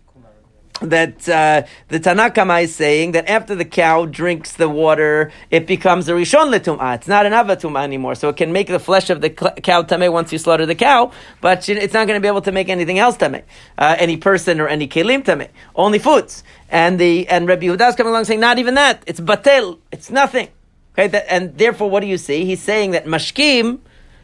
that 0.81 1.27
uh, 1.27 1.63
the 1.87 1.99
Tanakama 1.99 2.63
is 2.63 2.75
saying 2.75 3.13
that 3.13 3.29
after 3.29 3.55
the 3.55 3.65
cow 3.65 4.05
drinks 4.05 4.53
the 4.53 4.69
water, 4.69 5.31
it 5.49 5.65
becomes 5.65 6.07
a 6.07 6.13
rishon 6.13 6.53
letumah. 6.53 6.95
It's 6.95 7.07
not 7.07 7.25
an 7.25 7.33
avatumah 7.33 7.83
anymore, 7.83 8.15
so 8.15 8.29
it 8.29 8.37
can 8.37 8.51
make 8.51 8.67
the 8.67 8.79
flesh 8.79 9.09
of 9.09 9.21
the 9.21 9.29
cow 9.29 9.83
tameh 9.83 10.11
once 10.11 10.31
you 10.31 10.37
slaughter 10.37 10.65
the 10.65 10.75
cow, 10.75 11.11
but 11.41 11.67
it's 11.67 11.93
not 11.93 12.07
going 12.07 12.17
to 12.17 12.21
be 12.21 12.27
able 12.27 12.41
to 12.41 12.51
make 12.51 12.69
anything 12.69 12.99
else 12.99 13.17
tameh, 13.17 13.43
uh, 13.77 13.95
any 13.97 14.17
person 14.17 14.59
or 14.59 14.67
any 14.67 14.87
kelim 14.87 15.23
tameh, 15.23 15.49
only 15.75 15.99
foods. 15.99 16.43
And 16.69 16.99
the 16.99 17.27
and 17.27 17.47
Rabbi 17.47 17.65
Yehuda 17.65 17.89
is 17.89 17.95
coming 17.95 18.11
along 18.11 18.25
saying 18.25 18.39
not 18.39 18.59
even 18.59 18.75
that. 18.75 19.03
It's 19.07 19.19
batel. 19.19 19.79
It's 19.91 20.11
nothing. 20.11 20.49
Okay, 20.93 21.07
that, 21.07 21.31
and 21.31 21.57
therefore, 21.57 21.89
what 21.89 22.01
do 22.01 22.07
you 22.07 22.17
see? 22.17 22.45
He's 22.45 22.61
saying 22.61 22.91
that 22.91 23.05
mashkim, 23.05 23.79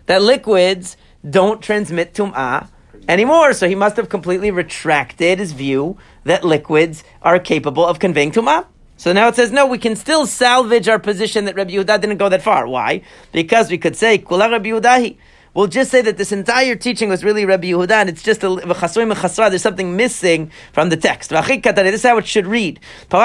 that 0.08 0.22
liquids 0.22 0.98
don't 1.28 1.62
transmit 1.62 2.14
tum'ah 2.14 2.68
anymore. 3.08 3.54
So 3.54 3.68
he 3.68 3.76
must 3.76 3.98
have 3.98 4.10
completely 4.10 4.52
retracted 4.52 5.40
his 5.40 5.52
view 5.52 5.98
that 6.24 6.44
liquids 6.44 7.04
are 7.22 7.40
capable 7.40 7.86
of 7.86 8.00
conveying 8.00 8.32
tum'ah. 8.32 8.66
So 8.98 9.12
now 9.12 9.28
it 9.28 9.36
says, 9.36 9.52
no, 9.52 9.66
we 9.66 9.78
can 9.80 9.96
still 9.96 10.26
salvage 10.26 10.88
our 10.88 11.00
position 11.00 11.46
that 11.46 11.56
Rabbi 11.56 11.72
Yehuda 11.72 12.00
didn't 12.00 12.18
go 12.18 12.30
that 12.30 12.42
far. 12.42 12.68
Why? 12.68 13.02
Because 13.32 13.70
we 13.70 13.78
could 13.78 13.96
say, 13.96 14.18
Kula 14.18 14.50
Rabbi 14.50 14.70
Yehudahi. 14.70 15.18
We'll 15.54 15.68
just 15.68 15.92
say 15.92 16.02
that 16.02 16.18
this 16.18 16.32
entire 16.32 16.76
teaching 16.76 17.10
was 17.10 17.24
really 17.24 17.46
Rabbi 17.46 17.68
Yehuda, 17.68 17.92
and 17.92 18.10
it's 18.10 18.24
just 18.24 18.44
a. 18.44 18.50
There's 19.50 19.62
something 19.62 19.96
missing 19.96 20.50
from 20.72 20.90
the 20.90 20.98
text. 20.98 21.30
This 21.30 21.94
is 21.94 22.02
how 22.04 22.18
it 22.18 22.26
should 22.26 22.48
read. 22.48 22.80
So 23.12 23.18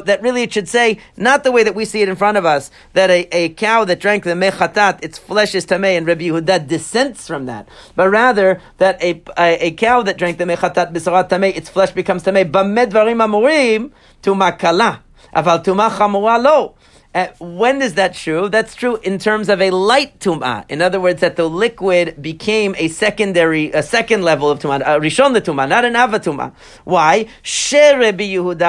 that 0.00 0.18
really 0.22 0.42
it 0.42 0.52
should 0.52 0.68
say 0.68 0.98
not 1.16 1.42
the 1.42 1.50
way 1.50 1.64
that 1.64 1.74
we 1.74 1.84
see 1.84 2.00
it 2.00 2.08
in 2.08 2.14
front 2.14 2.38
of 2.38 2.46
us 2.46 2.70
that 2.92 3.10
a, 3.10 3.26
a 3.32 3.48
cow 3.50 3.84
that 3.84 3.98
drank 3.98 4.22
the 4.22 4.30
mechatat, 4.30 5.00
its 5.02 5.18
flesh 5.18 5.52
is 5.56 5.66
tamei, 5.66 5.98
and 5.98 6.06
Rabbi 6.06 6.28
Yehuda 6.28 6.68
dissents 6.68 7.26
from 7.26 7.46
that, 7.46 7.68
but 7.96 8.08
rather 8.08 8.60
that 8.78 9.02
a, 9.02 9.20
a, 9.36 9.66
a 9.66 9.72
cow 9.72 10.00
that 10.02 10.16
drank 10.16 10.38
the 10.38 10.44
mechatat 10.44 10.92
b'sarat 10.92 11.28
tamei, 11.28 11.56
its 11.56 11.68
flesh 11.68 11.90
becomes 11.90 12.22
tamei. 12.22 12.48
Bamed 12.50 12.92
dvarim 12.92 13.20
amurim 13.20 13.90
to 14.22 14.32
makala, 14.34 15.00
aval 15.34 15.64
tuma 15.64 15.90
chamura 15.90 16.40
lo. 16.40 16.76
Uh, 17.16 17.32
when 17.38 17.80
is 17.80 17.94
that 17.94 18.12
true? 18.12 18.46
That's 18.50 18.74
true 18.74 18.98
in 18.98 19.18
terms 19.18 19.48
of 19.48 19.62
a 19.62 19.70
light 19.70 20.20
tum'ah. 20.20 20.66
In 20.68 20.82
other 20.82 21.00
words, 21.00 21.22
that 21.22 21.36
the 21.36 21.48
liquid 21.48 22.20
became 22.20 22.74
a 22.76 22.88
secondary, 22.88 23.72
a 23.72 23.82
second 23.82 24.22
level 24.22 24.50
of 24.50 24.58
tum'ah, 24.58 24.82
a 24.82 25.00
rishon 25.00 25.32
the 25.32 25.40
tum'ah, 25.40 25.66
not 25.66 25.86
an 25.86 25.96
ava 25.96 26.20
tum'ah. 26.20 26.52
Why? 26.84 27.26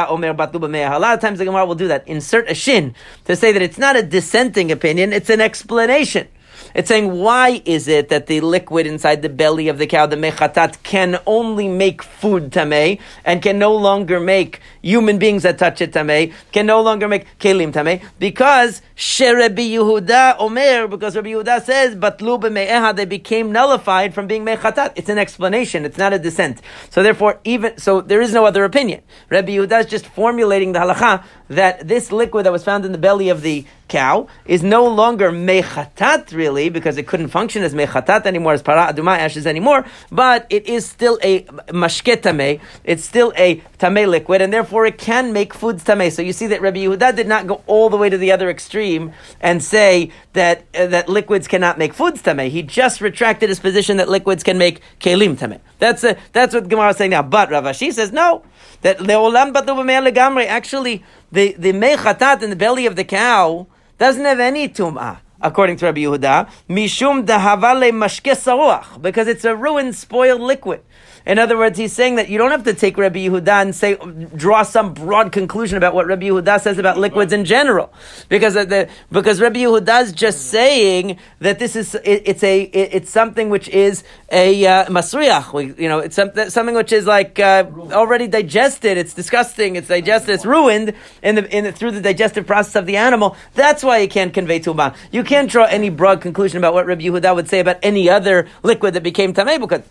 Omer 0.07 0.29
A 0.29 0.99
lot 0.99 1.13
of 1.13 1.19
times 1.19 1.39
the 1.39 1.43
Gemara 1.43 1.65
will 1.65 1.75
do 1.75 1.89
that. 1.89 2.07
Insert 2.07 2.49
a 2.49 2.55
shin 2.55 2.95
to 3.25 3.35
say 3.35 3.51
that 3.51 3.61
it's 3.61 3.77
not 3.77 3.97
a 3.97 4.01
dissenting 4.01 4.71
opinion, 4.71 5.11
it's 5.11 5.29
an 5.29 5.41
explanation. 5.41 6.29
It's 6.73 6.87
saying, 6.87 7.11
why 7.11 7.61
is 7.65 7.87
it 7.87 8.09
that 8.09 8.27
the 8.27 8.41
liquid 8.41 8.87
inside 8.87 9.21
the 9.21 9.29
belly 9.29 9.67
of 9.67 9.77
the 9.77 9.87
cow, 9.87 10.05
the 10.05 10.15
mechatat, 10.15 10.83
can 10.83 11.19
only 11.25 11.67
make 11.67 12.03
food 12.03 12.51
tameh 12.51 12.99
and 13.25 13.41
can 13.41 13.59
no 13.59 13.75
longer 13.75 14.19
make 14.19 14.61
human 14.81 15.17
beings 15.17 15.43
that 15.43 15.57
touch 15.57 15.81
it 15.81 15.91
tameh, 15.91 16.33
can 16.51 16.65
no 16.65 16.81
longer 16.81 17.07
make 17.07 17.25
kelim 17.39 17.71
tameh? 17.71 18.03
Because 18.19 18.81
Sherebi 18.95 19.69
Yehuda 19.71 20.37
Omer, 20.39 20.87
because 20.87 21.15
Rabbi 21.15 21.29
Yehuda 21.29 21.63
says, 21.63 21.95
but 21.95 22.19
me'eha, 22.21 22.93
they 22.93 23.05
became 23.05 23.51
nullified 23.51 24.13
from 24.13 24.25
being 24.25 24.43
mechatat. 24.43 24.93
It's 24.95 25.09
an 25.09 25.17
explanation. 25.17 25.85
It's 25.85 25.97
not 25.97 26.13
a 26.13 26.19
dissent. 26.19 26.61
So 26.89 27.03
therefore, 27.03 27.39
even, 27.43 27.77
so 27.77 28.01
there 28.01 28.21
is 28.21 28.33
no 28.33 28.45
other 28.45 28.63
opinion. 28.63 29.01
Rabbi 29.29 29.49
Yehuda 29.49 29.81
is 29.81 29.85
just 29.85 30.07
formulating 30.07 30.71
the 30.71 30.79
halacha 30.79 31.23
that 31.49 31.87
this 31.87 32.11
liquid 32.11 32.45
that 32.45 32.51
was 32.51 32.63
found 32.63 32.85
in 32.85 32.91
the 32.91 32.97
belly 32.97 33.29
of 33.29 33.41
the 33.41 33.65
cow 33.87 34.27
is 34.45 34.63
no 34.63 34.87
longer 34.87 35.31
mechatat, 35.31 36.33
really 36.33 36.46
really, 36.47 36.69
because 36.69 36.97
it 36.97 37.07
couldn't 37.07 37.29
function 37.29 37.63
as 37.63 37.73
mechatat 37.73 38.25
anymore, 38.25 38.53
as 38.53 38.61
para 38.61 38.93
aduma 38.93 39.17
ashes 39.17 39.45
anymore, 39.45 39.85
but 40.11 40.45
it 40.49 40.65
is 40.67 40.85
still 40.85 41.19
a 41.21 41.43
mashket 41.83 42.21
tameh. 42.21 42.59
It's 42.83 43.03
still 43.03 43.33
a 43.35 43.57
tameh 43.79 44.07
liquid, 44.07 44.41
and 44.41 44.51
therefore 44.53 44.85
it 44.85 44.97
can 44.97 45.33
make 45.33 45.53
foods 45.53 45.83
tameh. 45.83 46.11
So 46.11 46.21
you 46.21 46.33
see 46.33 46.47
that 46.47 46.61
Rabbi 46.61 46.79
Yehuda 46.79 47.15
did 47.15 47.27
not 47.27 47.47
go 47.47 47.61
all 47.67 47.89
the 47.89 47.97
way 47.97 48.09
to 48.09 48.17
the 48.17 48.31
other 48.31 48.49
extreme 48.49 49.11
and 49.41 49.61
say 49.63 50.11
that 50.33 50.65
uh, 50.73 50.87
that 50.87 51.09
liquids 51.09 51.47
cannot 51.47 51.77
make 51.77 51.93
foods 51.93 52.21
tameh. 52.21 52.49
He 52.49 52.63
just 52.63 53.01
retracted 53.01 53.49
his 53.49 53.59
position 53.59 53.97
that 53.97 54.09
liquids 54.09 54.43
can 54.43 54.57
make 54.57 54.81
kelim 54.99 55.35
tameh. 55.37 55.59
That's 55.79 56.03
a, 56.03 56.17
that's 56.31 56.53
what 56.53 56.69
Gemara 56.69 56.89
is 56.89 56.97
saying 56.97 57.11
now. 57.11 57.23
But 57.23 57.51
Rav 57.51 57.65
Ashi 57.65 57.91
says 57.91 58.11
no. 58.11 58.43
That 58.81 58.99
leolam 58.99 59.53
batu 59.53 59.73
legamri. 59.73 60.47
Actually, 60.47 61.03
the 61.31 61.53
the 61.57 61.73
mechatat 61.73 62.41
in 62.41 62.49
the 62.49 62.55
belly 62.55 62.85
of 62.85 62.95
the 62.95 63.03
cow 63.03 63.67
doesn't 63.97 64.25
have 64.25 64.39
any 64.39 64.69
tum'ah 64.69 65.19
according 65.41 65.77
to 65.77 65.85
Rabbi 65.85 66.01
Yehuda, 66.01 66.49
mishum 66.69 67.25
dahavale 67.25 67.91
mashke 67.91 68.33
saruach, 68.33 69.01
because 69.01 69.27
it's 69.27 69.45
a 69.45 69.55
ruined, 69.55 69.95
spoiled 69.95 70.41
liquid. 70.41 70.81
In 71.27 71.39
other 71.39 71.57
words, 71.57 71.77
he's 71.77 71.91
saying 71.91 72.15
that 72.15 72.29
you 72.29 72.37
don't 72.37 72.51
have 72.51 72.63
to 72.63 72.73
take 72.73 72.97
Rabbi 72.97 73.27
Yehuda 73.27 73.61
and 73.61 73.75
say 73.75 73.95
draw 74.37 74.63
some 74.63 74.93
broad 74.93 75.33
conclusion 75.33 75.77
about 75.77 75.93
what 75.93 76.07
Rabbi 76.07 76.27
Yehuda 76.27 76.61
says 76.61 76.77
about 76.77 76.97
liquids 76.97 77.33
in 77.33 77.43
general, 77.43 77.93
because 78.29 78.53
the 78.53 78.87
because 79.11 79.41
Rabbi 79.41 79.59
Yehuda 79.59 80.03
is 80.03 80.13
just 80.13 80.45
saying 80.45 81.19
that 81.39 81.59
this 81.59 81.75
is 81.75 81.95
it, 81.95 82.23
it's 82.25 82.43
a 82.43 82.61
it, 82.61 82.89
it's 82.93 83.09
something 83.09 83.49
which 83.49 83.67
is 83.67 84.05
a 84.31 84.65
uh, 84.65 84.85
masriach. 84.85 85.77
You 85.77 85.89
know, 85.89 85.99
it's 85.99 86.15
something 86.15 86.49
something 86.49 86.75
which 86.75 86.93
is 86.93 87.05
like 87.05 87.39
uh, 87.39 87.65
already 87.91 88.27
digested. 88.27 88.97
It's 88.97 89.13
disgusting. 89.13 89.75
It's 89.75 89.89
digested. 89.89 90.29
It's 90.29 90.45
ruined 90.45 90.93
in 91.21 91.35
the 91.35 91.57
in 91.57 91.65
the, 91.65 91.73
through 91.73 91.91
the 91.91 92.01
digestive 92.01 92.47
process 92.47 92.77
of 92.77 92.85
the 92.85 92.95
animal. 92.95 93.35
That's 93.53 93.83
why 93.83 93.97
you 93.97 94.07
can't 94.07 94.33
convey 94.33 94.61
tumah. 94.61 94.95
You 95.11 95.25
can't 95.25 95.51
draw 95.51 95.65
any 95.65 95.89
broad 95.89 96.21
conclusion 96.21 96.57
about 96.57 96.73
what 96.73 96.85
Rabbi 96.85 97.01
Yehuda 97.01 97.35
would 97.35 97.49
say 97.49 97.59
about 97.59 97.79
any 97.83 98.09
other 98.09 98.47
liquid 98.63 98.93
that 98.93 99.03
became 99.03 99.33
tamei 99.33 99.59
because 99.59 99.81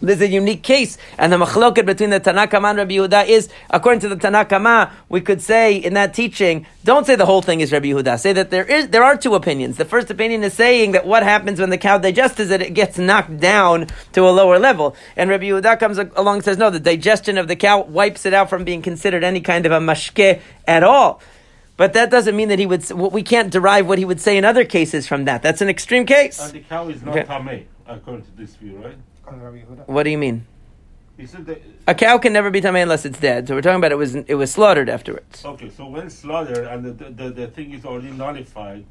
there's 0.00 0.20
a 0.20 0.28
unique 0.28 0.62
case, 0.62 0.96
and 1.18 1.32
the 1.32 1.36
machloket 1.36 1.84
between 1.84 2.10
the 2.10 2.20
Tanakama 2.20 2.70
and 2.70 2.78
Rabbi 2.78 2.94
Yehuda 2.94 3.26
is, 3.26 3.48
according 3.70 4.00
to 4.00 4.08
the 4.08 4.16
Tanakama, 4.16 4.90
we 5.08 5.20
could 5.20 5.42
say 5.42 5.76
in 5.76 5.94
that 5.94 6.14
teaching, 6.14 6.66
don't 6.84 7.06
say 7.06 7.16
the 7.16 7.26
whole 7.26 7.42
thing 7.42 7.60
is 7.60 7.72
Rabbi 7.72 7.86
Yehuda. 7.86 8.18
Say 8.18 8.32
that 8.32 8.50
there 8.50 8.64
is 8.64 8.88
there 8.88 9.02
are 9.02 9.16
two 9.16 9.34
opinions. 9.34 9.76
The 9.76 9.84
first 9.84 10.10
opinion 10.10 10.44
is 10.44 10.54
saying 10.54 10.92
that 10.92 11.06
what 11.06 11.22
happens 11.22 11.58
when 11.58 11.70
the 11.70 11.78
cow 11.78 11.98
digests 11.98 12.38
is 12.38 12.48
that 12.50 12.62
it 12.62 12.74
gets 12.74 12.96
knocked 12.98 13.38
down 13.40 13.88
to 14.12 14.22
a 14.22 14.30
lower 14.30 14.58
level, 14.58 14.94
and 15.16 15.30
Rabbi 15.30 15.46
Yehuda 15.46 15.80
comes 15.80 15.98
along 15.98 16.36
and 16.36 16.44
says, 16.44 16.58
no, 16.58 16.70
the 16.70 16.80
digestion 16.80 17.36
of 17.36 17.48
the 17.48 17.56
cow 17.56 17.82
wipes 17.82 18.24
it 18.24 18.34
out 18.34 18.48
from 18.48 18.64
being 18.64 18.82
considered 18.82 19.24
any 19.24 19.40
kind 19.40 19.66
of 19.66 19.72
a 19.72 19.80
mashke 19.80 20.40
at 20.66 20.82
all. 20.84 21.20
But 21.76 21.92
that 21.92 22.10
doesn't 22.10 22.36
mean 22.36 22.48
that 22.48 22.58
he 22.58 22.66
would. 22.66 22.88
We 22.90 23.22
can't 23.22 23.50
derive 23.52 23.86
what 23.86 23.98
he 23.98 24.04
would 24.04 24.20
say 24.20 24.36
in 24.36 24.44
other 24.44 24.64
cases 24.64 25.06
from 25.06 25.24
that. 25.26 25.42
That's 25.42 25.60
an 25.60 25.68
extreme 25.68 26.06
case. 26.06 26.40
And 26.40 26.52
the 26.52 26.60
cow 26.60 26.88
is 26.88 27.02
not 27.02 27.16
okay. 27.16 27.26
tame, 27.26 27.66
according 27.86 28.24
to 28.24 28.36
this 28.36 28.56
view, 28.56 28.76
right? 28.78 28.96
What 29.86 30.02
do 30.04 30.10
you 30.10 30.18
mean? 30.18 30.46
a 31.88 31.94
cow 31.94 32.18
can 32.18 32.32
never 32.32 32.50
be 32.50 32.60
tamei 32.60 32.82
unless 32.82 33.04
it's 33.04 33.18
dead. 33.18 33.48
So 33.48 33.54
we're 33.54 33.62
talking 33.62 33.78
about 33.78 33.90
it 33.90 33.96
was 33.96 34.14
it 34.14 34.34
was 34.34 34.52
slaughtered 34.52 34.88
afterwards. 34.88 35.44
Okay, 35.44 35.68
so 35.68 35.88
when 35.88 36.10
slaughtered 36.10 36.66
and 36.66 36.84
the, 36.84 37.04
the, 37.10 37.30
the 37.30 37.46
thing 37.48 37.72
is 37.72 37.84
already 37.84 38.10
nullified. 38.10 38.84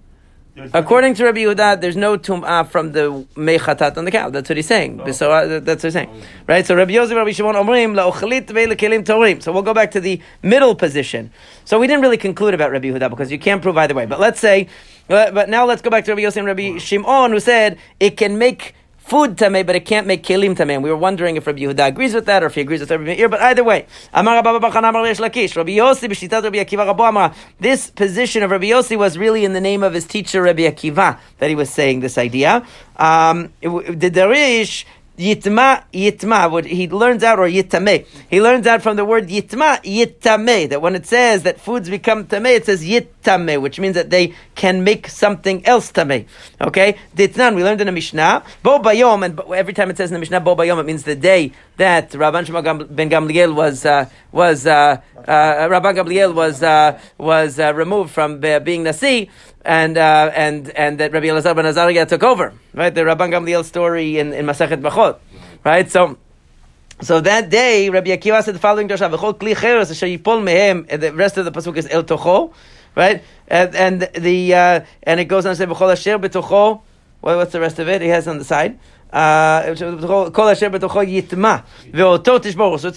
According 0.73 1.13
to 1.15 1.25
Rabbi 1.25 1.41
Yehuda, 1.41 1.81
there's 1.81 1.95
no 1.95 2.17
tum'ah 2.17 2.67
from 2.67 2.91
the 2.91 3.27
mechatat 3.35 3.95
on 3.95 4.05
the 4.05 4.11
cow. 4.11 4.31
That's 4.31 4.49
what 4.49 4.57
he's 4.57 4.65
saying. 4.65 4.99
Oh. 4.99 5.11
So 5.11 5.31
uh, 5.31 5.59
that's 5.59 5.83
what 5.83 5.87
he's 5.87 5.93
saying, 5.93 6.23
right? 6.47 6.65
So 6.65 6.75
Rabbi 6.75 6.93
Yossi, 6.93 7.15
Rabbi 7.15 7.31
Shimon, 7.31 7.53
Omrim 7.53 7.93
la'ochalit 7.93 8.47
ve'lekelim 8.47 9.03
torim. 9.03 9.41
So 9.41 9.51
we'll 9.51 9.61
go 9.61 9.75
back 9.75 9.91
to 9.91 9.99
the 9.99 10.19
middle 10.41 10.73
position. 10.73 11.31
So 11.63 11.79
we 11.79 11.85
didn't 11.85 12.01
really 12.01 12.17
conclude 12.17 12.55
about 12.55 12.71
Rabbi 12.71 12.87
Yehuda 12.87 13.09
because 13.11 13.31
you 13.31 13.37
can't 13.37 13.61
prove 13.61 13.77
either 13.77 13.93
way. 13.93 14.07
But 14.07 14.19
let's 14.19 14.39
say, 14.39 14.67
but 15.07 15.47
now 15.47 15.65
let's 15.65 15.83
go 15.83 15.91
back 15.91 16.05
to 16.05 16.11
Rabbi 16.11 16.23
Yossi 16.23 16.37
and 16.37 16.47
Rabbi 16.47 16.79
Shimon, 16.79 17.31
who 17.31 17.39
said 17.39 17.77
it 17.99 18.17
can 18.17 18.39
make 18.39 18.73
food 19.07 19.37
tameh, 19.37 19.65
but 19.65 19.75
it 19.75 19.85
can't 19.85 20.05
make 20.05 20.23
kelim 20.23 20.55
tameh. 20.55 20.75
And 20.75 20.83
we 20.83 20.89
were 20.89 20.97
wondering 20.97 21.37
if 21.37 21.47
Rabbi 21.47 21.59
Yehuda 21.59 21.87
agrees 21.87 22.13
with 22.13 22.25
that 22.25 22.43
or 22.43 22.47
if 22.47 22.55
he 22.55 22.61
agrees 22.61 22.81
with 22.81 22.91
Rabbi 22.91 23.03
Meir. 23.03 23.29
But 23.29 23.41
either 23.41 23.63
way. 23.63 23.85
This 27.59 27.89
position 27.91 28.43
of 28.43 28.51
Rabbi 28.51 28.65
Yossi 28.65 28.97
was 28.97 29.17
really 29.17 29.45
in 29.45 29.53
the 29.53 29.61
name 29.61 29.83
of 29.83 29.93
his 29.93 30.05
teacher 30.05 30.41
Rabbi 30.41 30.63
Akiva 30.63 31.19
that 31.39 31.49
he 31.49 31.55
was 31.55 31.69
saying 31.69 32.01
this 32.01 32.17
idea. 32.17 32.65
Um, 32.97 33.53
the 33.61 34.11
Darish 34.11 34.85
Yitma, 35.17 35.83
yitma, 35.91 36.51
what 36.51 36.65
he 36.65 36.87
learns 36.87 37.23
out, 37.23 37.39
or 37.39 37.47
yitame. 37.47 38.05
He 38.29 38.39
learns 38.39 38.67
out 38.67 38.83
from 38.83 38.97
the 38.97 39.05
word 39.05 39.29
yitma, 39.29 39.81
yitame, 39.81 40.69
that 40.69 40.79
when 40.79 40.93
it 40.93 41.07
says 41.07 41.41
that 41.41 41.59
foods 41.59 41.89
become 41.89 42.27
tame, 42.27 42.45
it 42.45 42.67
says 42.67 42.85
yitame, 43.27 43.61
which 43.61 43.79
means 43.79 43.95
that 43.95 44.09
they 44.09 44.33
can 44.55 44.83
make 44.83 45.07
something 45.07 45.65
else 45.65 45.91
tame. 45.91 46.25
Okay? 46.61 46.97
Ditnan, 47.15 47.55
we 47.55 47.63
learned 47.63 47.81
in 47.81 47.87
the 47.87 47.93
Mishnah, 47.93 48.43
bo 48.63 48.79
bayom, 48.79 49.25
and 49.25 49.39
every 49.53 49.73
time 49.73 49.89
it 49.89 49.97
says 49.97 50.09
in 50.09 50.13
the 50.13 50.19
Mishnah 50.19 50.41
bo 50.41 50.55
bayom, 50.55 50.79
it 50.79 50.85
means 50.85 51.03
the 51.03 51.15
day 51.15 51.51
that 51.77 52.11
Rabban 52.11 52.45
Shmuel 52.45 52.95
ben 52.95 53.09
Gamliel 53.09 53.53
was, 53.53 53.85
uh, 53.85 54.09
was, 54.31 54.65
uh, 54.65 55.01
uh, 55.17 55.31
Rabban 55.69 55.95
Gamliel 55.95 56.33
was, 56.33 56.63
uh, 56.63 56.99
was 57.17 57.59
uh, 57.59 57.73
removed 57.73 58.11
from 58.11 58.39
being 58.39 58.83
Nasi 58.83 59.29
and 59.67 59.97
uh, 59.97 60.31
and 60.33 60.69
and 60.71 60.97
that 60.99 61.11
Rabbi 61.11 61.27
Elazar 61.27 61.53
ben 61.53 61.65
Azariah 61.65 62.05
took 62.05 62.23
over, 62.23 62.53
right? 62.73 62.93
The 62.93 63.01
Rabban 63.01 63.31
Gamliel 63.31 63.65
story 63.65 64.17
in, 64.17 64.31
in 64.33 64.45
Masachet 64.45 64.81
Brachot, 64.81 65.19
right? 65.63 65.91
So. 65.91 66.17
So 66.99 67.21
that 67.21 67.51
day, 67.51 67.91
Rabbi 67.91 68.09
Akiva 68.09 68.41
said 68.43 68.55
the 68.55 68.59
following 68.59 68.87
drasha: 68.87 69.15
"V'chol 69.15 69.37
kli 69.37 69.55
cheres 69.55 69.91
asher 69.91 70.07
yipol 70.07 70.41
mehem." 70.41 70.87
And 70.89 71.03
the 71.03 71.13
rest 71.13 71.37
of 71.37 71.45
the 71.45 71.51
pasuk 71.51 71.77
is 71.77 71.87
el 71.91 72.03
tocho, 72.03 72.55
right? 72.97 73.23
And, 73.47 73.75
and 73.75 74.01
the 74.15 74.53
uh, 74.53 74.81
and 75.03 75.19
it 75.19 75.25
goes 75.25 75.45
on 75.45 75.51
to 75.51 75.55
say 75.55 75.65
"v'chol 75.65 75.93
asher 75.93 76.19
betocho." 76.19 76.81
what's 77.21 77.51
the 77.51 77.59
rest 77.59 77.79
of 77.79 77.87
it? 77.87 78.01
He 78.01 78.09
has 78.09 78.27
on 78.27 78.37
the 78.37 78.45
side. 78.45 78.77
Uh, 79.11 79.73
so 79.73 79.95
it's 79.95 80.05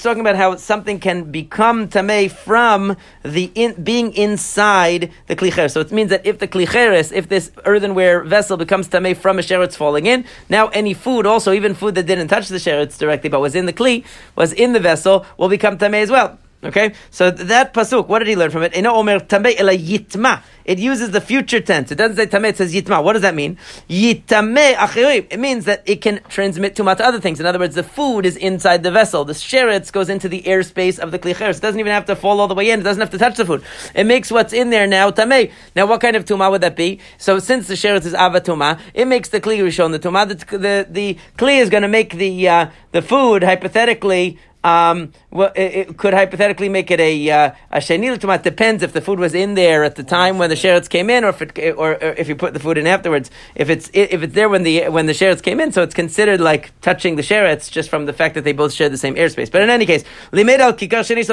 talking 0.02 0.20
about 0.20 0.34
how 0.34 0.56
something 0.56 0.98
can 0.98 1.30
become 1.30 1.88
tamei 1.88 2.30
from 2.30 2.96
the 3.22 3.50
in, 3.54 3.80
being 3.82 4.12
inside 4.14 5.12
the 5.28 5.36
klicheres. 5.36 5.70
So 5.70 5.80
it 5.80 5.92
means 5.92 6.10
that 6.10 6.26
if 6.26 6.40
the 6.40 6.48
klicheres, 6.48 7.12
if 7.12 7.28
this 7.28 7.52
earthenware 7.64 8.24
vessel 8.24 8.56
becomes 8.56 8.88
tamei 8.88 9.16
from 9.16 9.38
a 9.38 9.42
sheretz 9.42 9.76
falling 9.76 10.06
in, 10.06 10.24
now 10.48 10.68
any 10.68 10.94
food, 10.94 11.26
also 11.26 11.52
even 11.52 11.74
food 11.74 11.94
that 11.94 12.06
didn't 12.06 12.28
touch 12.28 12.48
the 12.48 12.56
sheretz 12.56 12.98
directly 12.98 13.30
but 13.30 13.40
was 13.40 13.54
in 13.54 13.66
the 13.66 13.72
kli, 13.72 14.04
was 14.34 14.52
in 14.52 14.72
the 14.72 14.80
vessel, 14.80 15.24
will 15.38 15.48
become 15.48 15.78
tamei 15.78 16.02
as 16.02 16.10
well. 16.10 16.38
Okay, 16.62 16.92
so 17.10 17.30
that 17.30 17.72
pasuk, 17.72 18.06
what 18.06 18.18
did 18.18 18.28
he 18.28 18.36
learn 18.36 18.50
from 18.50 18.62
it? 18.62 18.76
omer. 18.86 20.42
It 20.66 20.78
uses 20.78 21.10
the 21.10 21.20
future 21.20 21.60
tense. 21.60 21.90
It 21.90 21.94
doesn't 21.94 22.16
say 22.16 22.26
tameh, 22.26 22.50
it 22.50 22.58
says 22.58 22.74
yitma. 22.74 23.02
What 23.02 23.14
does 23.14 23.22
that 23.22 23.34
mean? 23.34 23.56
Yitame. 23.88 25.26
It 25.30 25.40
means 25.40 25.64
that 25.64 25.82
it 25.86 26.02
can 26.02 26.20
transmit 26.28 26.76
tuma 26.76 26.98
to 26.98 27.04
other 27.04 27.18
things. 27.18 27.40
In 27.40 27.46
other 27.46 27.58
words, 27.58 27.74
the 27.74 27.82
food 27.82 28.26
is 28.26 28.36
inside 28.36 28.82
the 28.82 28.90
vessel. 28.90 29.24
The 29.24 29.32
sheretz 29.32 29.90
goes 29.90 30.10
into 30.10 30.28
the 30.28 30.42
airspace 30.42 30.98
of 30.98 31.12
the 31.12 31.18
klicheres. 31.18 31.56
It 31.56 31.62
doesn't 31.62 31.80
even 31.80 31.92
have 31.92 32.04
to 32.04 32.14
fall 32.14 32.40
all 32.40 32.46
the 32.46 32.54
way 32.54 32.70
in. 32.70 32.80
It 32.80 32.82
doesn't 32.82 33.00
have 33.00 33.10
to 33.10 33.18
touch 33.18 33.38
the 33.38 33.46
food. 33.46 33.62
It 33.94 34.04
makes 34.04 34.30
what's 34.30 34.52
in 34.52 34.68
there 34.68 34.86
now 34.86 35.10
tameh. 35.10 35.50
Now, 35.74 35.86
what 35.86 36.02
kind 36.02 36.14
of 36.14 36.26
tuma 36.26 36.50
would 36.50 36.60
that 36.60 36.76
be? 36.76 37.00
So, 37.16 37.38
since 37.38 37.68
the 37.68 37.74
sheretz 37.74 38.04
is 38.04 38.12
avatuma, 38.12 38.78
it 38.92 39.06
makes 39.06 39.30
the 39.30 39.40
kli 39.40 39.58
rishon 39.60 39.92
the 39.92 39.98
tuma. 39.98 40.28
The, 40.28 40.58
the, 40.58 40.86
the 40.90 41.18
kli 41.38 41.58
is 41.58 41.70
going 41.70 41.82
to 41.82 41.88
make 41.88 42.14
the 42.14 42.48
uh, 42.48 42.70
the 42.92 43.00
food 43.00 43.42
hypothetically 43.42 44.38
um, 44.62 45.12
well, 45.30 45.52
it, 45.54 45.88
it, 45.88 45.96
could 45.96 46.12
hypothetically 46.12 46.68
make 46.68 46.90
it 46.90 47.00
a 47.00 47.30
uh, 47.30 47.52
a 47.70 47.78
shenil 47.78 48.18
tumat. 48.18 48.42
Depends 48.42 48.82
if 48.82 48.92
the 48.92 49.00
food 49.00 49.18
was 49.18 49.34
in 49.34 49.54
there 49.54 49.84
at 49.84 49.96
the 49.96 50.02
time 50.02 50.36
when 50.36 50.50
the 50.50 50.54
sheretz 50.54 50.86
came 50.86 51.08
in, 51.08 51.24
or 51.24 51.30
if 51.30 51.40
it, 51.40 51.58
or, 51.78 51.92
or, 51.92 52.14
if 52.18 52.28
you 52.28 52.36
put 52.36 52.52
the 52.52 52.60
food 52.60 52.76
in 52.76 52.86
afterwards. 52.86 53.30
If 53.54 53.70
it's 53.70 53.90
if 53.94 54.22
it's 54.22 54.34
there 54.34 54.50
when 54.50 54.62
the 54.62 54.88
when 54.88 55.06
the 55.06 55.14
sheretz 55.14 55.42
came 55.42 55.60
in, 55.60 55.72
so 55.72 55.82
it's 55.82 55.94
considered 55.94 56.42
like 56.42 56.78
touching 56.82 57.16
the 57.16 57.22
sheretz 57.22 57.70
just 57.70 57.88
from 57.88 58.04
the 58.04 58.12
fact 58.12 58.34
that 58.34 58.44
they 58.44 58.52
both 58.52 58.74
share 58.74 58.90
the 58.90 58.98
same 58.98 59.14
airspace. 59.14 59.50
But 59.50 59.62
in 59.62 59.70
any 59.70 59.86
case, 59.86 60.04
limed 60.30 60.50
al 60.60 60.74
kikar 60.74 61.04
sheni 61.08 61.24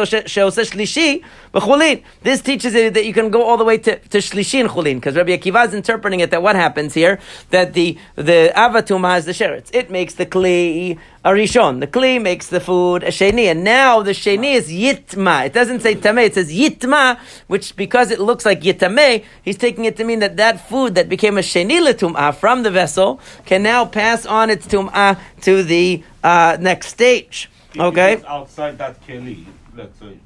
shlishi. 1.54 2.04
This 2.22 2.42
teaches 2.42 2.76
it 2.76 2.94
that 2.94 3.06
you 3.06 3.14
can 3.14 3.30
go 3.30 3.44
all 3.44 3.58
the 3.58 3.66
way 3.66 3.78
to 3.78 4.00
to 4.00 4.20
shlishi 4.20 4.62
and 4.62 4.70
chulin 4.70 4.96
because 4.96 5.18
Rabbi 5.18 5.36
Akiva 5.36 5.68
is 5.68 5.74
interpreting 5.74 6.22
it 6.22 6.32
that 6.32 6.42
what 6.42 6.56
happens 6.56 6.94
here 6.94 7.20
that 7.50 7.74
the 7.74 7.98
the 8.16 8.54
avatum 8.56 9.06
has 9.06 9.26
the 9.26 9.34
sheretz. 9.34 9.70
It 9.74 9.92
makes 9.92 10.14
the 10.14 10.26
kli 10.26 10.98
Arishon. 11.28 11.82
The 11.82 11.88
Kli 11.88 12.22
makes 12.22 12.48
the 12.48 12.62
food 12.62 13.04
a 13.04 13.08
Sheni, 13.08 13.52
and 13.52 13.64
now 13.64 14.02
the 14.02 14.12
Sheni 14.12 14.54
is 14.54 14.70
Yitma. 14.70 15.48
It 15.48 15.54
doesn't 15.54 15.82
say 15.82 15.94
Tameh, 15.96 16.28
it 16.28 16.36
says 16.36 16.52
Yitma, 16.52 17.20
which 17.48 17.76
because 17.76 18.12
it 18.12 18.20
looks 18.20 18.46
like 18.46 18.62
Yitameh, 18.62 19.26
he's 19.44 19.58
taking 19.58 19.84
it 19.84 19.98
to 19.98 20.06
mean 20.06 20.20
that 20.20 20.38
that 20.38 20.70
food 20.70 20.96
that 20.96 21.10
became 21.10 21.38
a 21.38 21.42
Sheni 21.42 21.80
Tum'ah 22.02 22.34
from 22.34 22.64
the 22.64 22.72
vessel 22.72 23.20
can 23.46 23.62
now 23.62 23.86
pass 23.86 24.26
on 24.26 24.50
its 24.50 24.68
Tum'ah 24.68 25.20
to 25.42 25.64
the 25.64 26.02
uh, 26.24 26.56
next 26.60 26.88
stage. 26.88 27.50
Okay? 27.78 28.24
outside 28.26 28.78
that 28.78 29.06
Keli, 29.06 29.46
let's 29.76 30.00
say 30.00 30.18